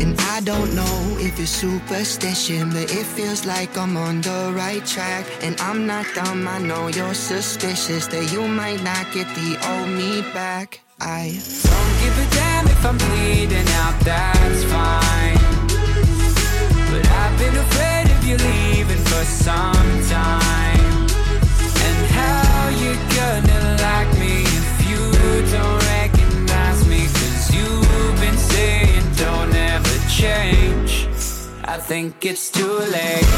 And 0.00 0.18
I 0.20 0.40
don't 0.40 0.74
know 0.74 1.16
if 1.18 1.38
it's 1.40 1.50
superstition, 1.50 2.70
but 2.70 2.90
it 2.92 3.04
feels 3.04 3.44
like 3.44 3.76
I'm 3.76 3.96
on 3.96 4.20
the 4.20 4.52
right 4.54 4.84
track. 4.86 5.26
And 5.42 5.60
I'm 5.60 5.86
not 5.86 6.06
dumb, 6.14 6.46
I 6.46 6.58
know 6.58 6.88
you're 6.88 7.14
suspicious 7.14 8.06
that 8.08 8.32
you 8.32 8.46
might 8.46 8.82
not 8.82 9.12
get 9.12 9.26
the 9.34 9.58
old 9.70 9.88
me 9.88 10.22
back. 10.32 10.80
I 11.00 11.40
Don't 11.70 11.94
give 12.02 12.16
a 12.18 12.30
damn 12.34 12.66
if 12.66 12.84
I'm 12.84 12.98
bleeding 12.98 13.68
out, 13.82 13.98
that's 14.00 14.64
fine. 14.64 15.38
But 16.90 17.06
I've 17.06 17.38
been 17.38 17.56
afraid 17.56 18.06
of 18.14 18.24
you 18.24 18.36
leaving 18.36 19.04
for 19.10 19.24
some 19.24 19.90
time. 20.08 21.06
And 21.86 21.98
how 22.18 22.68
you 22.82 22.94
gonna 23.18 23.76
like 23.86 24.10
me 24.18 24.42
if 24.42 24.90
you 24.90 24.98
don't 25.52 25.82
recognize 25.84 26.17
change. 30.18 31.06
I 31.62 31.78
think 31.78 32.24
it's 32.24 32.50
too 32.50 32.66
late. 32.66 33.28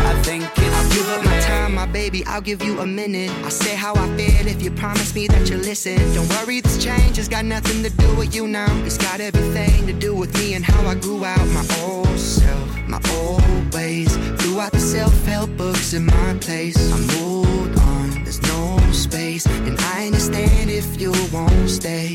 I 0.00 0.14
think 0.22 0.44
it's 0.56 0.74
I'll 0.74 0.88
too 0.88 0.96
give 0.96 1.08
up 1.10 1.24
my 1.24 1.40
time, 1.40 1.74
my 1.74 1.84
baby, 1.84 2.24
I'll 2.24 2.40
give 2.40 2.62
you 2.62 2.80
a 2.80 2.86
minute. 2.86 3.30
I'll 3.44 3.50
say 3.50 3.76
how 3.76 3.94
I 3.94 4.06
feel 4.16 4.46
if 4.46 4.62
you 4.62 4.70
promise 4.70 5.14
me 5.14 5.26
that 5.28 5.50
you'll 5.50 5.60
listen. 5.60 5.98
Don't 6.14 6.30
worry, 6.30 6.62
this 6.62 6.82
change 6.82 7.16
has 7.18 7.28
got 7.28 7.44
nothing 7.44 7.82
to 7.82 7.90
do 7.90 8.16
with 8.16 8.34
you 8.34 8.48
now. 8.48 8.72
It's 8.86 8.96
got 8.96 9.20
everything 9.20 9.86
to 9.86 9.92
do 9.92 10.14
with 10.14 10.32
me 10.38 10.54
and 10.54 10.64
how 10.64 10.80
I 10.86 10.94
grew 10.94 11.26
out 11.26 11.46
my 11.48 11.66
old 11.82 12.18
self, 12.18 12.65
my 12.88 13.00
old 13.14 13.74
ways. 13.74 14.14
Threw 14.38 14.60
out 14.60 14.72
the 14.72 14.80
self-help 14.80 15.56
books 15.56 15.92
in 15.94 16.06
my 16.06 16.34
place. 16.40 16.76
I'm 16.92 17.06
moved 17.18 17.78
on, 17.78 18.24
there's 18.24 18.42
no 18.42 18.78
space. 18.92 19.46
And 19.46 19.78
I 19.80 20.06
understand 20.06 20.70
if 20.70 21.00
you 21.00 21.12
won't 21.32 21.68
stay. 21.68 22.14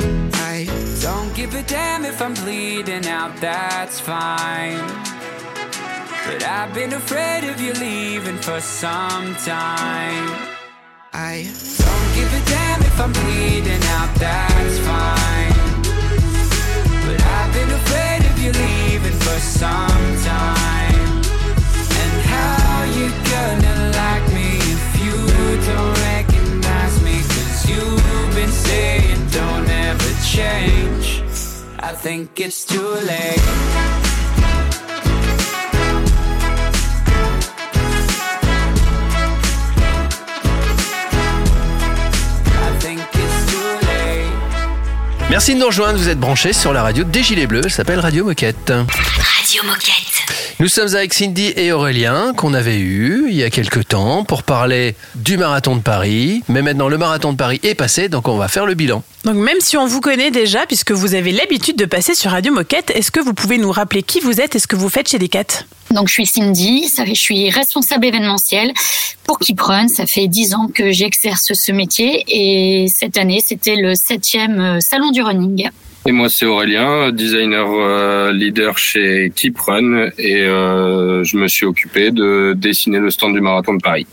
I 0.54 0.68
Don't 1.02 1.34
give 1.36 1.56
a 1.56 1.64
damn 1.64 2.06
if 2.06 2.22
I'm 2.22 2.34
bleeding 2.34 3.08
out, 3.08 3.36
that's 3.38 4.00
fine. 4.00 4.80
But 6.26 6.44
I've 6.44 6.74
been 6.74 6.94
afraid 6.94 7.44
of 7.50 7.60
you 7.60 7.74
leaving 7.74 8.38
for 8.38 8.60
some 8.62 9.36
time. 9.36 10.30
I 11.14 11.50
Don't 11.84 12.10
give 12.16 12.32
a 12.34 12.46
damn 12.46 12.82
if 12.82 13.00
I'm 13.00 13.12
bleeding 13.12 13.84
out, 13.98 14.16
that's 14.16 14.80
fine. 14.80 15.61
It's 32.42 32.66
too 32.66 32.82
late. 32.82 33.40
I 42.58 42.80
think 42.80 43.00
it's 43.14 43.52
too 43.52 43.88
late. 43.88 45.30
Merci 45.30 45.54
de 45.54 45.60
nous 45.60 45.68
rejoindre, 45.68 46.00
vous 46.00 46.10
êtes 46.10 46.20
branchés 46.20 46.54
sur 46.54 46.74
la 46.74 46.82
radio 46.82 47.04
des 47.04 47.22
Gilets 47.22 47.48
Bleus, 47.48 47.62
elle 47.66 47.72
s'appelle 47.72 48.00
Radio 48.00 48.26
Moquette. 48.26 48.72
Radio 48.72 49.64
Moquette. 49.64 50.11
Nous 50.62 50.68
sommes 50.68 50.94
avec 50.96 51.12
Cindy 51.16 51.52
et 51.56 51.72
Aurélien 51.72 52.34
qu'on 52.36 52.54
avait 52.54 52.78
eu 52.78 53.26
il 53.30 53.36
y 53.36 53.42
a 53.42 53.50
quelques 53.50 53.88
temps 53.88 54.24
pour 54.24 54.44
parler 54.44 54.96
du 55.16 55.36
marathon 55.36 55.76
de 55.76 55.82
Paris. 55.82 56.44
Mais 56.50 56.62
maintenant 56.62 56.88
le 56.88 57.00
marathon 57.00 57.32
de 57.32 57.38
Paris 57.38 57.60
est 57.64 57.74
passé, 57.74 58.10
donc 58.10 58.28
on 58.28 58.38
va 58.38 58.48
faire 58.48 58.68
le 58.68 58.76
bilan. 58.76 59.02
Donc 59.26 59.38
même 59.38 59.60
si 59.60 59.76
on 59.76 59.88
vous 59.88 60.02
connaît 60.02 60.30
déjà, 60.30 60.68
puisque 60.68 60.92
vous 60.92 61.16
avez 61.16 61.32
l'habitude 61.32 61.78
de 61.78 61.86
passer 61.86 62.14
sur 62.14 62.30
Radio 62.30 62.54
Moquette, 62.54 62.92
est-ce 62.92 63.10
que 63.10 63.20
vous 63.20 63.34
pouvez 63.34 63.58
nous 63.58 63.72
rappeler 63.72 64.04
qui 64.04 64.20
vous 64.20 64.40
êtes 64.40 64.56
et 64.56 64.60
ce 64.60 64.68
que 64.68 64.76
vous 64.76 64.90
faites 64.90 65.10
chez 65.10 65.18
Decat? 65.18 65.66
Donc 65.90 66.10
je 66.10 66.14
suis 66.14 66.28
Cindy, 66.28 66.88
ça 66.90 67.06
fait, 67.06 67.16
je 67.16 67.22
suis 67.22 67.50
responsable 67.50 68.06
événementiel 68.06 68.72
pour 69.24 69.40
Keeprun. 69.40 69.88
Ça 69.88 70.06
fait 70.06 70.28
dix 70.28 70.54
ans 70.54 70.68
que 70.72 70.92
j'exerce 70.92 71.54
ce 71.54 71.72
métier 71.72 72.24
et 72.28 72.86
cette 72.88 73.18
année 73.18 73.42
c'était 73.44 73.78
le 73.78 73.96
septième 73.96 74.60
euh, 74.60 74.80
salon 74.80 75.10
du 75.10 75.24
running. 75.24 75.72
Et 76.08 76.12
moi, 76.12 76.30
c'est 76.30 76.48
Aurélien, 76.48 77.12
designer 77.12 77.68
euh, 77.70 78.32
leader 78.32 78.78
chez 78.80 79.32
Keeprun 79.36 80.10
et 80.18 80.42
euh, 80.42 81.24
je 81.24 81.38
me 81.38 81.48
suis 81.48 81.68
occupé 81.68 82.10
de 82.10 82.54
dessiner 82.58 82.98
le 82.98 83.12
stand 83.12 83.34
du 83.34 83.42
marathon 83.42 83.76
de 83.76 83.82
Paris. 83.82 84.08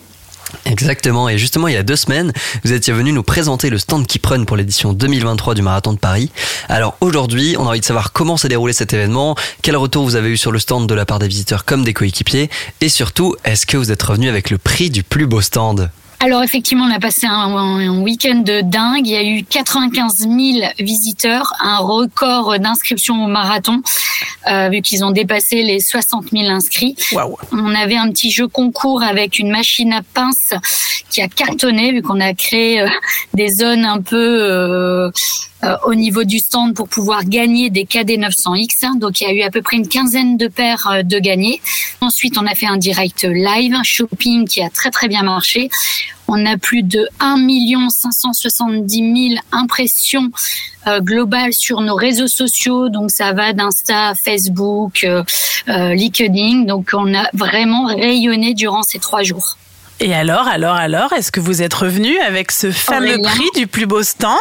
Exactement, 0.65 1.29
et 1.29 1.37
justement 1.39 1.69
il 1.69 1.75
y 1.75 1.79
a 1.79 1.83
deux 1.83 1.97
semaines, 1.97 2.33
vous 2.65 2.73
étiez 2.73 2.93
venu 2.93 3.13
nous 3.13 3.23
présenter 3.23 3.69
le 3.69 3.79
stand 3.79 4.07
Keep 4.07 4.25
Run 4.27 4.45
pour 4.45 4.57
l'édition 4.57 4.93
2023 4.93 5.55
du 5.55 5.63
Marathon 5.63 5.93
de 5.93 5.99
Paris. 5.99 6.31
Alors 6.69 6.97
aujourd'hui, 7.01 7.57
on 7.59 7.67
a 7.67 7.71
envie 7.71 7.81
de 7.81 7.85
savoir 7.85 8.13
comment 8.13 8.37
s'est 8.37 8.49
déroulé 8.49 8.73
cet 8.73 8.93
événement, 8.93 9.35
quel 9.63 9.77
retour 9.77 10.05
vous 10.05 10.17
avez 10.17 10.31
eu 10.31 10.37
sur 10.37 10.53
le 10.53 10.59
stand 10.59 10.89
de 10.89 10.95
la 10.95 11.05
part 11.05 11.19
des 11.19 11.29
visiteurs 11.29 11.65
comme 11.65 11.85
des 11.85 11.93
coéquipiers, 11.93 12.49
et 12.81 12.89
surtout, 12.89 13.35
est-ce 13.45 13.67
que 13.67 13.77
vous 13.77 13.93
êtes 13.93 14.03
revenu 14.03 14.29
avec 14.29 14.51
le 14.51 14.59
prix 14.59 14.91
du 14.91 15.03
plus 15.03 15.27
beau 15.27 15.41
stand? 15.41 15.91
Alors 16.21 16.43
effectivement, 16.43 16.85
on 16.85 16.91
a 16.95 16.99
passé 16.99 17.29
un, 17.29 17.33
un 17.33 18.01
week-end 18.01 18.39
de 18.39 18.61
dingue. 18.61 19.07
Il 19.07 19.13
y 19.13 19.17
a 19.17 19.23
eu 19.23 19.45
95 19.45 20.27
000 20.29 20.33
visiteurs, 20.81 21.53
un 21.61 21.79
record 21.79 22.59
d'inscription 22.59 23.25
au 23.25 23.29
marathon, 23.29 23.83
euh, 24.49 24.69
vu 24.69 24.83
qu'ils 24.83 25.05
ont 25.05 25.13
dépassé 25.13 25.63
les 25.63 25.79
60 25.79 26.31
000 26.33 26.47
inscrits. 26.49 26.97
On 27.53 27.73
avait 27.73 27.97
un 27.97 28.11
petit 28.11 28.33
jeu 28.33 28.49
concours 28.49 29.03
avec 29.03 29.39
une 29.39 29.51
machine 29.51 29.93
à 29.93 30.03
pince 30.03 30.55
qui 31.09 31.23
a 31.23 31.29
cartonné, 31.29 31.93
vu 31.93 32.03
qu'on 32.03 32.21
a 32.21 32.35
créé 32.35 32.81
euh, 32.81 32.89
des 33.35 33.49
zones 33.49 33.85
un 33.85 34.01
peu 34.01 34.17
euh, 34.17 35.11
euh, 35.65 35.77
au 35.85 35.95
niveau 35.95 36.25
du 36.25 36.39
stand 36.39 36.75
pour 36.75 36.89
pouvoir 36.89 37.25
gagner 37.25 37.71
des 37.71 37.85
KD 37.85 38.19
900X. 38.19 38.99
Donc 38.99 39.21
il 39.21 39.25
y 39.25 39.31
a 39.31 39.33
eu 39.35 39.43
à 39.43 39.51
peu 39.51 39.63
près 39.63 39.77
une 39.77 39.89
quinzaine 39.89 40.37
de 40.37 40.49
paires 40.49 40.87
euh, 40.91 41.03
de 41.03 41.19
gagnés. 41.19 41.61
Ensuite, 42.01 42.39
on 42.39 42.47
a 42.47 42.55
fait 42.55 42.67
un 42.67 42.77
direct 42.77 43.25
live, 43.25 43.75
un 43.75 43.83
shopping 43.83 44.47
qui 44.47 44.63
a 44.63 44.71
très 44.71 44.91
très 44.91 45.09
bien 45.09 45.23
marché. 45.23 45.71
On 46.31 46.45
a 46.45 46.59
plus 46.59 46.83
de 46.83 47.09
1 47.21 47.37
570 47.89 49.31
000 49.31 49.41
impressions 49.51 50.31
euh, 50.87 51.01
globales 51.01 51.55
sur 51.55 51.81
nos 51.81 51.95
réseaux 51.95 52.29
sociaux. 52.29 52.89
Donc 52.89 53.11
ça 53.11 53.33
va 53.33 53.53
d'Insta, 53.53 54.15
Facebook, 54.15 55.05
euh, 55.05 55.23
euh, 55.69 55.95
LinkedIn. 55.95 56.65
Donc 56.65 56.91
on 56.93 57.15
a 57.15 57.29
vraiment 57.33 57.87
rayonné 57.87 58.55
durant 58.55 58.83
ces 58.83 58.99
trois 58.99 59.23
jours. 59.23 59.57
Et 60.01 60.15
alors, 60.15 60.47
alors, 60.47 60.77
alors, 60.77 61.13
est-ce 61.13 61.33
que 61.33 61.41
vous 61.41 61.61
êtes 61.61 61.75
revenu 61.75 62.17
avec 62.21 62.53
ce 62.53 62.71
fameux 62.71 63.15
Aurélien. 63.19 63.31
prix 63.31 63.49
du 63.61 63.67
plus 63.67 63.87
beau 63.87 64.05
stand? 64.05 64.39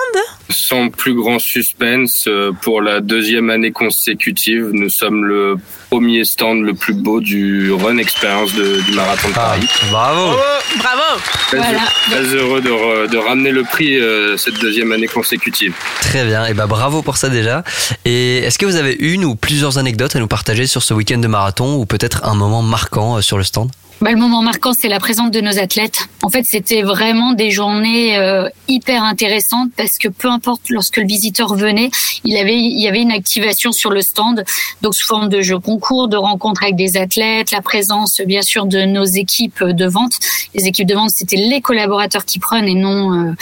Sans 0.52 0.90
plus 0.90 1.16
grand 1.16 1.40
suspense, 1.40 2.26
euh, 2.28 2.52
pour 2.62 2.80
la 2.80 3.00
deuxième 3.02 3.50
année 3.50 3.72
consécutive, 3.72 4.70
nous 4.72 4.90
sommes 4.90 5.26
le 5.26 5.56
premier 5.90 6.26
stand 6.26 6.62
le 6.62 6.76
plus 6.76 6.94
beau 6.94 7.22
du 7.22 7.72
Run 7.72 7.98
Experience 7.98 8.54
de- 8.54 8.82
du 8.82 8.92
marathon 8.92 9.30
de 9.30 9.34
Paris. 9.34 9.68
Bravo. 9.90 10.38
Bravo. 10.78 11.02
Très, 11.48 11.58
très 11.58 12.24
heureux 12.36 12.62
de, 12.62 12.70
re- 12.70 13.10
de 13.10 13.18
ramener 13.18 13.50
le 13.52 13.64
prix 13.64 13.98
euh, 14.00 14.38
cette 14.38 14.60
deuxième 14.60 14.92
année 14.92 15.08
consécutive. 15.08 15.74
Très 16.02 16.24
bien, 16.26 16.46
et 16.46 16.54
bah 16.54 16.68
bravo 16.68 17.02
pour 17.02 17.18
ça 17.18 17.30
déjà. 17.30 17.64
Et 18.06 18.38
est-ce 18.40 18.60
que 18.60 18.68
vous 18.68 18.76
avez 18.76 18.96
une 19.00 19.26
ou 19.26 19.34
plusieurs 19.36 19.80
anecdotes 19.80 20.16
à 20.16 20.20
nous 20.20 20.28
partager 20.28 20.68
sur 20.68 20.84
ce 20.84 20.94
week-end 20.94 21.18
de 21.18 21.28
marathon 21.28 21.78
ou 21.78 21.86
peut-être 21.88 22.26
un 22.26 22.36
moment 22.36 22.62
marquant 22.62 23.18
euh, 23.18 23.22
sur 23.22 23.40
le 23.40 23.44
stand? 23.44 23.72
Bah, 24.00 24.12
le 24.12 24.18
moment 24.18 24.44
marquant, 24.44 24.74
c'est 24.74 24.90
la 24.90 25.00
présence 25.00 25.32
de 25.32 25.42
nos 25.42 25.58
athlètes. 25.58 26.08
En 26.22 26.30
fait, 26.30 26.44
c'était 26.46 26.84
vraiment 26.84 27.34
des 27.34 27.50
journées 27.50 28.16
euh, 28.16 28.48
hyper 28.68 29.04
intéressantes 29.04 29.72
parce 29.76 29.98
que 29.98 30.08
peu 30.08 30.30
importe 30.30 30.70
lorsque 30.70 30.98
le 30.98 31.08
visiteur 31.08 31.56
venait, 31.56 31.90
il 32.24 32.38
avait 32.38 32.58
il 32.58 32.80
y 32.80 32.88
avait 32.88 33.02
une 33.02 33.12
activation 33.12 33.72
sur 33.72 33.90
le 33.90 34.02
stand, 34.02 34.44
donc 34.84 34.94
sous 34.94 35.08
forme 35.08 35.30
de 35.30 35.42
jeux 35.42 35.58
concours, 35.58 36.10
de 36.10 36.18
rencontres 36.18 36.62
avec 36.62 36.76
des 36.76 36.96
athlètes, 36.96 37.50
la 37.50 37.62
présence 37.62 38.22
bien 38.22 38.44
sûr 38.44 38.68
de 38.68 38.86
nos 38.86 39.06
équipes 39.06 39.64
de 39.64 39.88
vente. 39.88 40.20
Les 40.54 40.68
équipes 40.68 40.88
de 40.88 40.94
vente, 40.94 41.10
c'était 41.10 41.38
les 41.38 41.62
collaborateurs 41.62 42.26
qui 42.26 42.38
prennent 42.38 42.68
et 42.68 42.76
non 42.76 43.14
euh, 43.14 43.34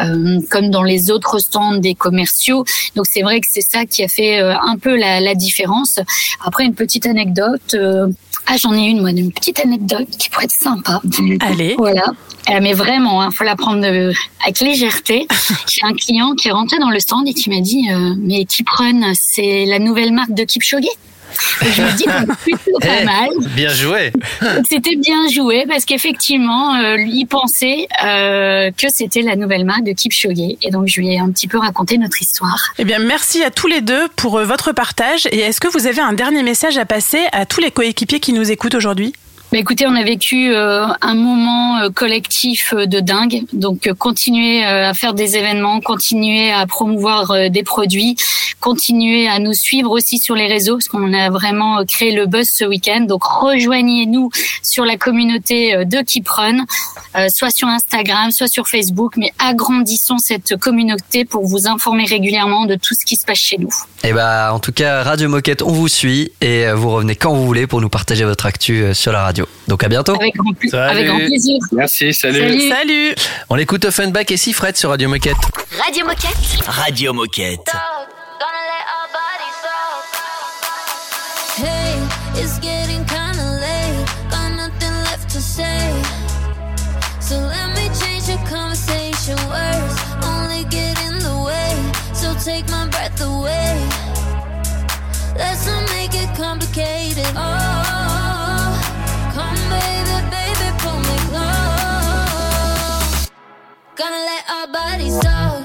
euh, 0.00 0.40
comme 0.50 0.70
dans 0.70 0.82
les 0.82 1.10
autres 1.10 1.38
stands 1.38 1.78
des 1.78 1.94
commerciaux. 1.94 2.64
Donc 2.96 3.06
c'est 3.10 3.22
vrai 3.22 3.40
que 3.40 3.46
c'est 3.50 3.66
ça 3.68 3.84
qui 3.84 4.02
a 4.04 4.08
fait 4.08 4.40
euh, 4.40 4.54
un 4.60 4.76
peu 4.76 4.96
la, 4.96 5.20
la 5.20 5.34
différence. 5.34 5.98
Après 6.44 6.64
une 6.64 6.74
petite 6.74 7.06
anecdote. 7.06 7.74
euh, 7.74 8.08
ah, 8.50 8.56
j'en 8.56 8.72
ai 8.72 8.86
une, 8.86 9.02
moi, 9.02 9.10
une 9.10 9.30
petite 9.30 9.60
anecdote 9.60 10.08
qui 10.18 10.30
pourrait 10.30 10.46
être 10.46 10.52
sympa. 10.52 11.02
Allez. 11.40 11.74
Voilà. 11.76 12.04
Euh, 12.48 12.60
mais 12.62 12.72
vraiment, 12.72 13.22
il 13.28 13.34
faut 13.34 13.44
la 13.44 13.56
prendre 13.56 13.84
euh, 13.84 14.10
avec 14.42 14.60
légèreté. 14.60 15.26
J'ai 15.68 15.84
un 15.84 15.92
client 15.92 16.32
qui 16.34 16.48
est 16.48 16.52
rentré 16.52 16.78
dans 16.78 16.88
le 16.88 16.98
stand 16.98 17.28
et 17.28 17.34
qui 17.34 17.50
m'a 17.50 17.60
dit 17.60 17.90
euh, 17.92 18.14
Mais 18.18 18.46
Kiprun, 18.46 19.12
c'est 19.14 19.66
la 19.66 19.78
nouvelle 19.78 20.12
marque 20.12 20.32
de 20.32 20.44
Kipchoge? 20.44 20.86
Et 21.62 21.72
Je 21.72 21.82
me 21.82 21.96
dis 21.96 22.04
plutôt 22.42 22.78
pas 22.80 22.88
Eh, 23.00 23.04
mal. 23.04 23.28
Bien 23.54 23.70
joué. 23.72 24.12
C'était 24.68 24.96
bien 24.96 25.28
joué 25.28 25.64
parce 25.68 25.84
qu'effectivement, 25.84 26.74
euh, 26.76 26.96
il 26.98 27.26
pensait 27.26 27.88
euh, 28.04 28.70
que 28.70 28.86
c'était 28.88 29.22
la 29.22 29.36
nouvelle 29.36 29.64
marque 29.64 29.84
de 29.84 29.92
Kipchoge. 29.92 30.56
Et 30.62 30.70
donc, 30.70 30.86
je 30.88 31.00
lui 31.00 31.12
ai 31.12 31.18
un 31.18 31.30
petit 31.30 31.48
peu 31.48 31.58
raconté 31.58 31.98
notre 31.98 32.20
histoire. 32.22 32.58
Eh 32.78 32.84
bien, 32.84 32.98
merci 32.98 33.42
à 33.42 33.50
tous 33.50 33.66
les 33.66 33.80
deux 33.80 34.08
pour 34.16 34.38
euh, 34.38 34.44
votre 34.44 34.72
partage. 34.72 35.26
Et 35.32 35.38
est-ce 35.40 35.60
que 35.60 35.68
vous 35.68 35.86
avez 35.86 36.00
un 36.00 36.12
dernier 36.12 36.42
message 36.42 36.78
à 36.78 36.84
passer 36.84 37.20
à 37.32 37.44
tous 37.46 37.60
les 37.60 37.70
coéquipiers 37.70 38.20
qui 38.20 38.32
nous 38.32 38.50
écoutent 38.50 38.74
aujourd'hui? 38.74 39.12
Bah, 39.50 39.56
écoutez, 39.56 39.86
on 39.86 39.94
a 39.94 40.02
vécu 40.04 40.52
euh, 40.54 40.84
un 41.00 41.14
moment 41.14 41.78
euh, 41.78 41.88
collectif 41.88 42.74
euh, 42.76 42.84
de 42.84 43.00
dingue. 43.00 43.44
Donc, 43.54 43.86
euh, 43.86 43.94
continuez 43.94 44.62
euh, 44.66 44.90
à 44.90 44.92
faire 44.92 45.14
des 45.14 45.36
événements, 45.38 45.80
continuez 45.80 46.52
à 46.52 46.66
promouvoir 46.66 47.30
euh, 47.30 47.48
des 47.48 47.62
produits, 47.62 48.16
continuez 48.60 49.28
à 49.28 49.38
nous 49.38 49.52
suivre 49.54 49.90
aussi 49.90 50.18
sur 50.18 50.34
les 50.34 50.46
réseaux, 50.46 50.74
parce 50.76 50.88
qu'on 50.88 51.12
a 51.12 51.30
vraiment 51.30 51.78
euh, 51.80 51.84
créé 51.84 52.12
le 52.12 52.26
buzz 52.26 52.48
ce 52.48 52.64
week-end. 52.64 53.00
Donc, 53.02 53.22
rejoignez-nous 53.24 54.30
sur 54.62 54.84
la 54.84 54.96
communauté 54.96 55.74
euh, 55.74 55.84
de 55.84 56.02
Keeprun, 56.02 56.64
euh, 57.16 57.28
soit 57.28 57.50
sur 57.50 57.68
Instagram, 57.68 58.30
soit 58.30 58.48
sur 58.48 58.68
Facebook, 58.68 59.14
mais 59.16 59.32
agrandissons 59.38 60.18
cette 60.18 60.56
communauté 60.56 61.24
pour 61.24 61.46
vous 61.46 61.66
informer 61.68 62.04
régulièrement 62.04 62.66
de 62.66 62.74
tout 62.74 62.94
ce 62.98 63.04
qui 63.04 63.16
se 63.16 63.24
passe 63.24 63.38
chez 63.38 63.58
nous. 63.58 63.70
Et 64.04 64.12
bah, 64.12 64.50
en 64.52 64.58
tout 64.58 64.72
cas, 64.72 65.02
Radio 65.02 65.28
Moquette, 65.28 65.62
on 65.62 65.72
vous 65.72 65.88
suit 65.88 66.32
et 66.40 66.70
vous 66.72 66.90
revenez 66.90 67.16
quand 67.16 67.32
vous 67.34 67.44
voulez 67.46 67.66
pour 67.66 67.80
nous 67.80 67.88
partager 67.88 68.24
votre 68.24 68.46
actu 68.46 68.94
sur 68.94 69.12
la 69.12 69.22
radio. 69.22 69.46
Donc 69.66 69.82
à 69.84 69.88
bientôt. 69.88 70.14
Avec 70.14 70.34
grand, 70.36 70.52
pla- 70.52 70.70
Salut. 70.70 70.90
avec 70.90 71.06
grand 71.08 71.18
plaisir. 71.18 71.58
Merci, 71.72 72.14
salut. 72.14 72.38
Salut. 72.38 72.68
Salut 72.68 73.14
On 73.50 73.54
l'écoute 73.56 73.84
Offenbach 73.84 74.30
et 74.30 74.36
Sifred 74.36 74.76
sur 74.76 74.90
Radio 74.90 75.08
Moquette. 75.08 75.36
Radio 75.84 76.06
Moquette. 76.06 76.64
Radio 76.66 77.12
Moquette. 77.12 77.70
Hey, 81.58 81.98
it's 82.34 82.60
getting 82.60 83.04
kinda 83.04 83.58
late. 83.58 84.06
Got 84.30 84.52
nothing 84.52 84.94
left 85.08 85.28
to 85.30 85.40
say. 85.40 85.90
So 87.18 87.34
let 87.34 87.74
me 87.74 87.90
change 88.00 88.26
the 88.26 88.38
conversation. 88.46 89.36
Words 89.50 89.94
only 90.22 90.62
get 90.70 90.96
in 91.06 91.18
the 91.18 91.36
way. 91.48 91.74
So 92.14 92.32
take 92.48 92.68
my 92.70 92.86
breath 92.86 93.20
away. 93.20 93.76
Let's 95.36 95.66
not 95.66 95.82
make 95.90 96.14
it 96.14 96.32
complicated. 96.36 97.26
Oh, 97.34 98.70
come 99.34 99.58
baby, 99.74 100.16
baby, 100.30 100.68
pull 100.78 101.00
me 101.10 101.16
close. 101.30 103.30
Gonna 103.96 104.22
let 104.30 104.44
our 104.48 104.68
bodies 104.68 105.18
talk. 105.18 105.57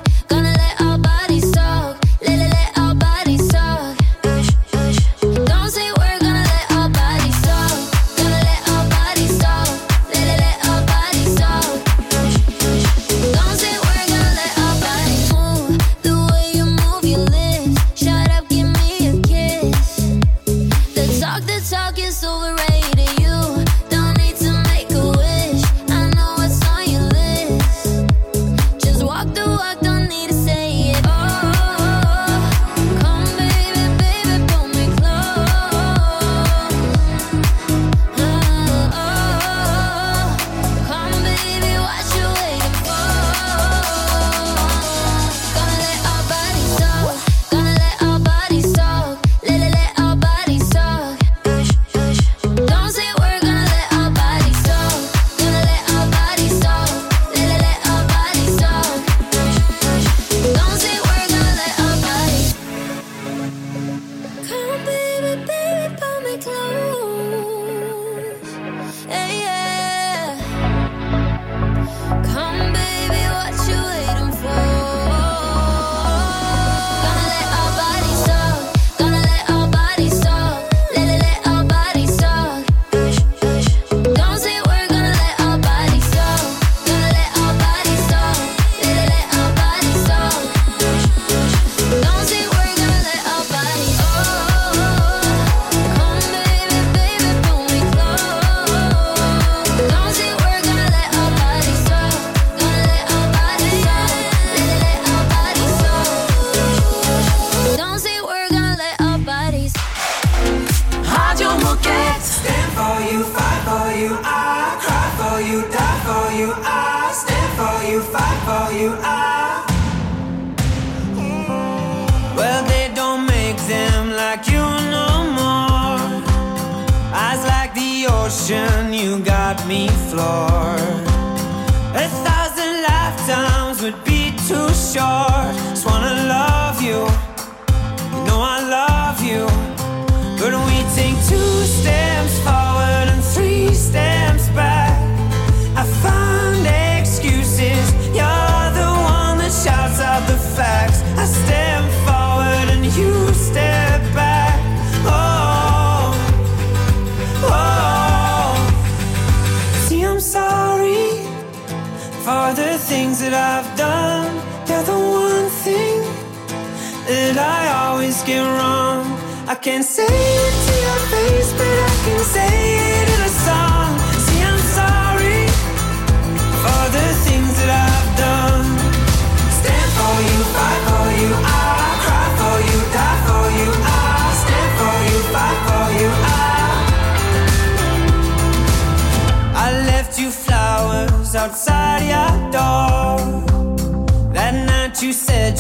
That 167.08 167.38
I 167.38 167.88
always 167.88 168.22
get 168.24 168.41
wrong. 168.41 169.06
I 169.47 169.56
can't 169.56 169.86
say 169.86 170.08
it 170.08 170.54
to 170.68 170.74
your 170.88 171.01
face, 171.14 171.51
but 171.54 171.76
I 171.89 171.95
can 172.06 172.20
say 172.36 172.72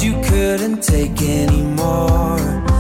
you 0.03 0.21
couldn't 0.21 0.83
take 0.83 1.21
anymore. 1.21 2.72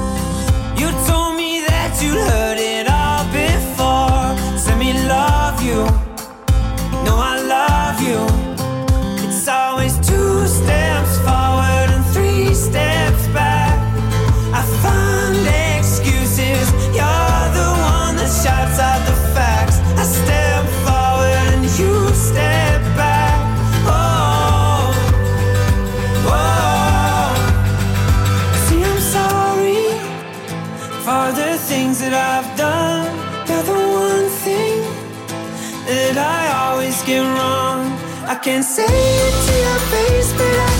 Can't 38.43 38.65
say 38.65 38.83
it 38.83 39.33
to 39.47 39.57
your 39.57 39.79
face, 39.89 40.33
but 40.33 40.53
I 40.59 40.72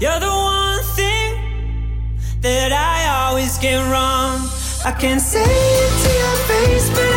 You're 0.00 0.18
the 0.18 0.30
one 0.30 0.82
thing 0.96 2.16
that 2.40 2.72
I 2.72 3.28
always 3.28 3.58
get 3.58 3.76
wrong. 3.92 4.48
I 4.82 4.92
can't 4.98 5.20
say 5.20 5.44
it 5.44 5.92
to 6.04 6.10
your 6.22 6.36
face, 6.48 6.88
but 6.88 7.09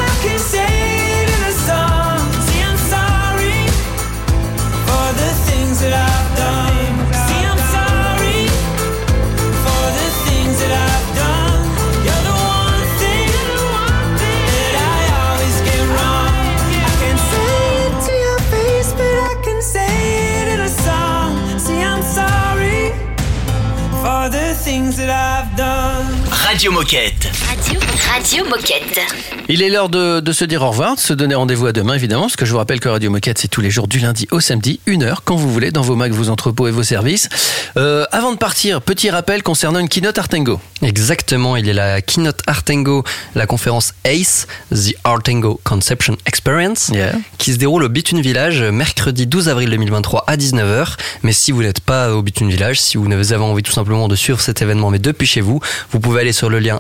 Radio 26.54 26.72
Moquette. 26.72 27.13
Radio, 28.14 28.46
Moquette. 28.46 29.00
Il 29.50 29.64
est 29.64 29.70
l'heure 29.70 29.90
de, 29.90 30.20
de 30.20 30.32
se 30.32 30.46
dire 30.46 30.62
au 30.62 30.70
revoir, 30.70 30.96
de 30.96 31.00
se 31.00 31.14
donner 31.14 31.34
rendez-vous 31.34 31.66
à 31.66 31.72
demain 31.72 31.96
évidemment, 31.96 32.24
parce 32.24 32.36
que 32.36 32.46
je 32.46 32.52
vous 32.52 32.60
rappelle 32.60 32.80
que 32.80 32.88
Radio 32.88 33.10
Moquette 33.10 33.40
c'est 33.40 33.48
tous 33.48 33.60
les 33.60 33.72
jours 33.72 33.88
du 33.88 33.98
lundi 33.98 34.28
au 34.30 34.40
samedi, 34.40 34.80
une 34.86 35.02
heure 35.02 35.24
quand 35.24 35.36
vous 35.36 35.52
voulez, 35.52 35.72
dans 35.72 35.82
vos 35.82 35.96
macs, 35.96 36.12
vos 36.12 36.30
entrepôts 36.30 36.68
et 36.68 36.72
vos 36.72 36.84
services. 36.84 37.28
Euh, 37.76 38.06
avant 38.12 38.32
de 38.32 38.38
partir, 38.38 38.84
petit 38.84 39.10
rappel 39.10 39.42
concernant 39.42 39.80
une 39.80 39.90
keynote 39.90 40.18
Artengo. 40.18 40.62
Exactement, 40.84 41.58
il 41.58 41.66
y 41.66 41.72
a 41.72 41.74
la 41.74 42.02
keynote 42.02 42.42
Artengo, 42.46 43.04
la 43.34 43.48
conférence 43.48 43.94
ACE, 44.04 44.48
The 44.72 44.96
Artengo 45.04 45.60
Conception 45.64 46.16
Experience, 46.28 46.92
qui 47.40 47.54
se 47.54 47.58
déroule 47.58 47.84
au 47.84 47.90
Bitune 47.90 48.22
Village 48.22 48.62
mercredi 48.62 49.26
12 49.26 49.50
avril 49.50 49.72
2023 49.72 50.26
à 50.28 50.38
19h. 50.38 50.98
Mais 51.24 51.34
si 51.34 51.52
vous 51.52 51.64
n'êtes 51.64 51.80
pas 51.80 52.14
au 52.14 52.22
Bitune 52.22 52.50
Village, 52.50 52.80
si 52.80 52.98
vous 52.98 53.12
avez 53.12 53.44
envie 53.44 53.64
tout 53.64 53.72
simplement 53.72 54.08
de 54.08 54.16
suivre 54.16 54.40
cet 54.40 54.62
événement, 54.62 54.92
mais 54.92 55.00
depuis 55.00 55.28
chez 55.28 55.42
vous, 55.42 55.60
vous 55.92 56.00
pouvez 56.00 56.22
aller 56.22 56.34
sur 56.34 56.50
le 56.50 56.60
lien 56.60 56.80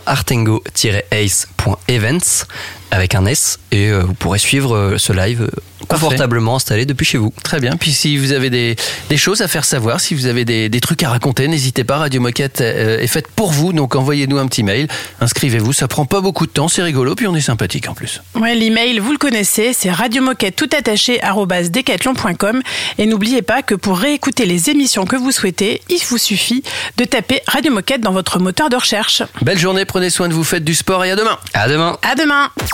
artengo-ace.events 1.24 2.46
avec 2.94 3.16
un 3.16 3.26
S 3.26 3.60
et 3.72 3.90
euh, 3.90 4.02
vous 4.02 4.14
pourrez 4.14 4.38
suivre 4.38 4.76
euh, 4.76 4.98
ce 4.98 5.14
live 5.14 5.42
euh, 5.42 5.86
confortablement 5.88 6.56
installé 6.56 6.86
depuis 6.86 7.06
chez 7.06 7.18
vous. 7.18 7.34
Très 7.44 7.60
bien. 7.60 7.76
Puis 7.76 7.92
si 7.92 8.18
vous 8.18 8.32
avez 8.32 8.50
des, 8.50 8.76
des 9.10 9.18
choses 9.18 9.42
à 9.42 9.48
faire 9.48 9.66
savoir, 9.66 10.00
si 10.00 10.14
vous 10.14 10.28
avez 10.28 10.46
des, 10.46 10.70
des 10.70 10.80
trucs 10.80 11.04
à 11.04 11.10
raconter, 11.10 11.48
n'hésitez 11.48 11.84
pas. 11.84 11.98
Radio 11.98 12.22
Moquette 12.22 12.62
est 12.62 13.08
faite 13.08 13.28
pour 13.28 13.52
vous, 13.52 13.74
donc 13.74 13.96
envoyez-nous 13.96 14.38
un 14.38 14.48
petit 14.48 14.64
mail. 14.64 14.88
Inscrivez-vous, 15.20 15.74
ça 15.74 15.88
prend 15.88 16.06
pas 16.06 16.22
beaucoup 16.22 16.46
de 16.46 16.52
temps, 16.52 16.70
c'est 16.70 16.84
rigolo, 16.84 17.16
puis 17.16 17.28
on 17.28 17.36
est 17.36 17.42
sympathique 17.42 17.90
en 17.90 17.94
plus. 17.94 18.22
Ouais, 18.36 18.56
l'email, 18.56 19.00
vous 19.00 19.12
le 19.12 19.18
connaissez, 19.18 19.74
c'est 19.74 19.92
radiomoquette 19.92 20.56
tout 20.56 20.70
attaché 20.76 21.20
decathlon.com. 21.70 22.62
Et 22.98 23.06
n'oubliez 23.06 23.42
pas 23.42 23.62
que 23.62 23.76
pour 23.76 23.98
réécouter 23.98 24.46
les 24.46 24.70
émissions 24.70 25.06
que 25.06 25.18
vous 25.18 25.32
souhaitez, 25.32 25.82
il 25.90 26.00
vous 26.08 26.18
suffit 26.18 26.64
de 26.98 27.04
taper 27.04 27.42
Radio 27.48 27.74
Moquette 27.74 28.02
dans 28.02 28.14
votre 28.14 28.40
moteur 28.40 28.70
de 28.70 28.78
recherche. 28.78 29.24
Belle 29.42 29.60
journée, 29.60 29.84
prenez 29.84 30.10
soin 30.10 30.30
de 30.30 30.34
vous, 30.34 30.46
faites 30.46 30.64
du 30.64 30.76
sport 30.76 31.04
et 31.04 31.12
à 31.12 31.16
demain. 31.16 31.38
À 31.54 31.68
demain. 31.68 31.98
À 32.04 32.16
demain. 32.16 32.50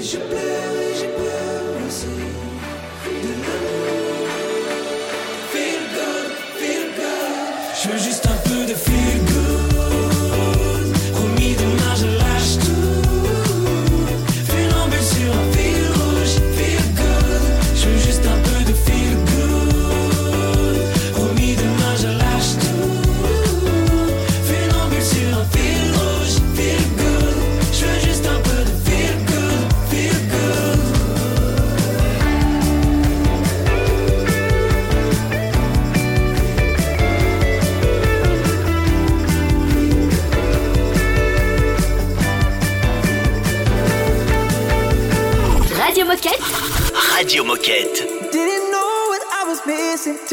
Je 0.00 0.16
play. 0.16 0.57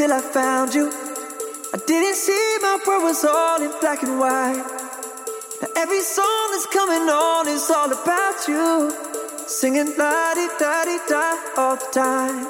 Till 0.06 0.14
I 0.14 0.20
found 0.20 0.74
you. 0.74 0.86
I 1.74 1.78
didn't 1.86 2.14
see 2.14 2.58
my 2.62 2.78
world 2.86 3.02
was 3.02 3.24
all 3.24 3.60
in 3.60 3.72
black 3.80 4.02
and 4.02 4.18
white. 4.20 4.64
Now 5.60 5.68
every 5.76 6.00
song 6.00 6.46
that's 6.52 6.66
coming 6.66 7.08
on 7.08 7.48
is 7.48 7.68
all 7.70 7.90
about 7.90 8.38
you. 8.46 8.92
Singing 9.46 9.90
la 9.98 10.34
di 10.34 10.46
da 10.60 10.84
di 10.84 10.98
da 11.08 11.26
all 11.56 11.76
the 11.76 11.88
time. 11.92 12.46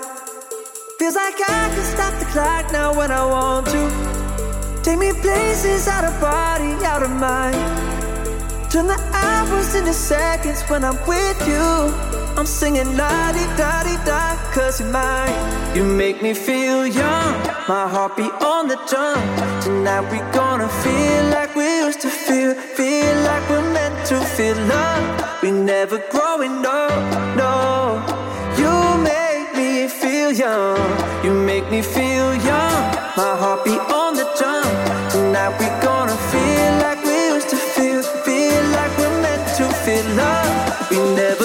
Feels 0.99 1.15
like 1.15 1.41
I 1.41 1.63
can 1.75 1.85
stop 1.95 2.15
the 2.21 2.27
clock 2.35 2.73
now 2.73 2.95
when 2.99 3.11
I 3.11 3.25
want 3.25 3.67
to. 3.75 3.83
Take 4.83 4.99
me 4.99 5.13
places 5.13 5.89
out 5.89 6.05
of 6.05 6.15
body, 6.21 6.73
out 6.85 7.03
of 7.03 7.11
mind. 7.11 7.61
Turn 8.71 8.87
the 8.87 9.01
hours 9.25 9.75
into 9.75 9.95
seconds 9.95 10.61
when 10.69 10.85
I'm 10.85 10.99
with 11.07 11.41
you. 11.49 12.16
I'm 12.39 12.45
singing 12.45 12.99
la 12.99 13.33
di 13.33 13.45
da 13.57 13.83
di 13.83 13.97
da, 14.05 14.37
cause 14.53 14.81
you're 14.81 14.91
mine. 14.91 15.35
You 15.75 15.85
make 15.85 16.21
me 16.23 16.35
feel 16.35 16.87
young, 16.87 17.33
my 17.67 17.89
heart 17.89 18.15
beat 18.17 18.33
on 18.43 18.69
the 18.69 18.77
drum. 18.91 19.21
Tonight 19.63 20.05
we 20.13 20.19
gonna 20.33 20.69
feel 20.69 21.25
like 21.31 21.57
we 21.57 21.65
used 21.79 22.03
to 22.03 22.11
feel, 22.11 22.53
feel 22.55 23.17
like 23.23 23.49
we're 23.49 23.73
meant 23.73 24.07
to 24.09 24.21
feel 24.37 24.57
love. 24.69 25.43
We 25.43 25.51
never 25.51 25.99
growing 26.11 26.65
up, 26.67 26.93
no. 27.37 28.05
You 28.61 28.73
make 29.03 29.57
me 29.57 29.89
feel 29.89 30.31
young, 30.31 30.79
you 31.25 31.33
make 31.33 31.71
me 31.71 31.81
feel 31.81 32.35
young. 32.51 32.83
My 33.17 33.33
heart 33.41 33.65
beat 33.65 33.81
on 34.01 34.13
the 34.15 34.29
drum. 34.39 34.69
Tonight 35.11 35.57
we 35.59 35.67
gonna 35.81 36.17
feel 36.33 36.73
like 36.85 37.03
we 37.03 37.17
used 37.35 37.49
to 37.49 37.57
feel, 37.57 38.03
feel 38.03 38.63
like 38.77 38.93
we're 38.99 39.23
meant 39.23 39.45
to 39.57 39.65
feel 39.85 40.05
love. 40.15 40.91
We 40.91 40.99
never 41.15 41.36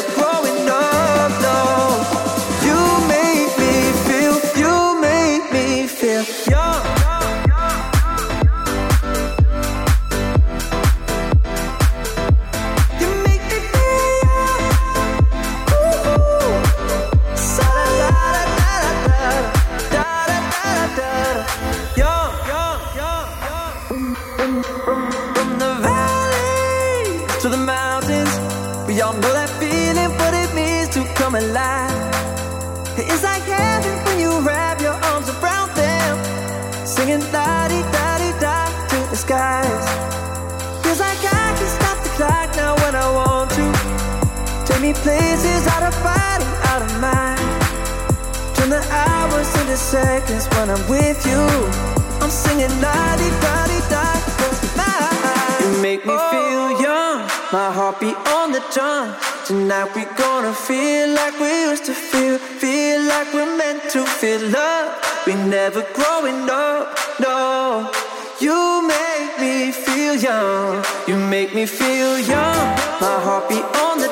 places 45.03 45.67
out 45.73 45.83
of 45.83 45.95
body, 46.03 46.49
out 46.71 46.81
of 46.87 46.91
mind. 47.01 47.39
Turn 48.55 48.69
the 48.69 48.83
hours 48.89 49.49
into 49.59 49.77
seconds 49.77 50.45
when 50.55 50.69
I'm 50.69 50.83
with 50.87 51.19
you. 51.25 51.43
I'm 52.21 52.29
singing 52.29 52.73
la 52.81 53.15
di 53.19 53.29
da 53.43 53.55
di 53.71 53.79
da. 53.89 54.03
You 55.61 55.81
make 55.81 56.05
me 56.05 56.15
feel 56.31 56.81
young, 56.81 57.19
my 57.53 57.69
heart 57.77 57.99
beat 57.99 58.17
on 58.37 58.51
the 58.51 58.63
drum. 58.73 59.15
Tonight 59.45 59.89
we 59.95 60.05
gonna 60.17 60.53
feel 60.53 61.09
like 61.19 61.39
we 61.39 61.51
used 61.69 61.85
to 61.85 61.93
feel, 61.93 62.37
feel 62.37 63.01
like 63.01 63.33
we're 63.33 63.57
meant 63.57 63.81
to 63.93 64.05
feel 64.05 64.41
love. 64.49 64.89
We 65.25 65.33
never 65.35 65.81
growing 65.93 66.49
up, 66.49 66.97
no. 67.19 67.91
You 68.39 68.87
make 68.87 69.33
me 69.39 69.71
feel 69.71 70.15
young, 70.15 70.83
you 71.07 71.15
make 71.15 71.53
me 71.53 71.65
feel 71.67 72.17
young. 72.19 72.65
My 73.05 73.17
heart 73.25 73.49
beat 73.49 73.67
on 73.85 73.99
the 73.99 74.11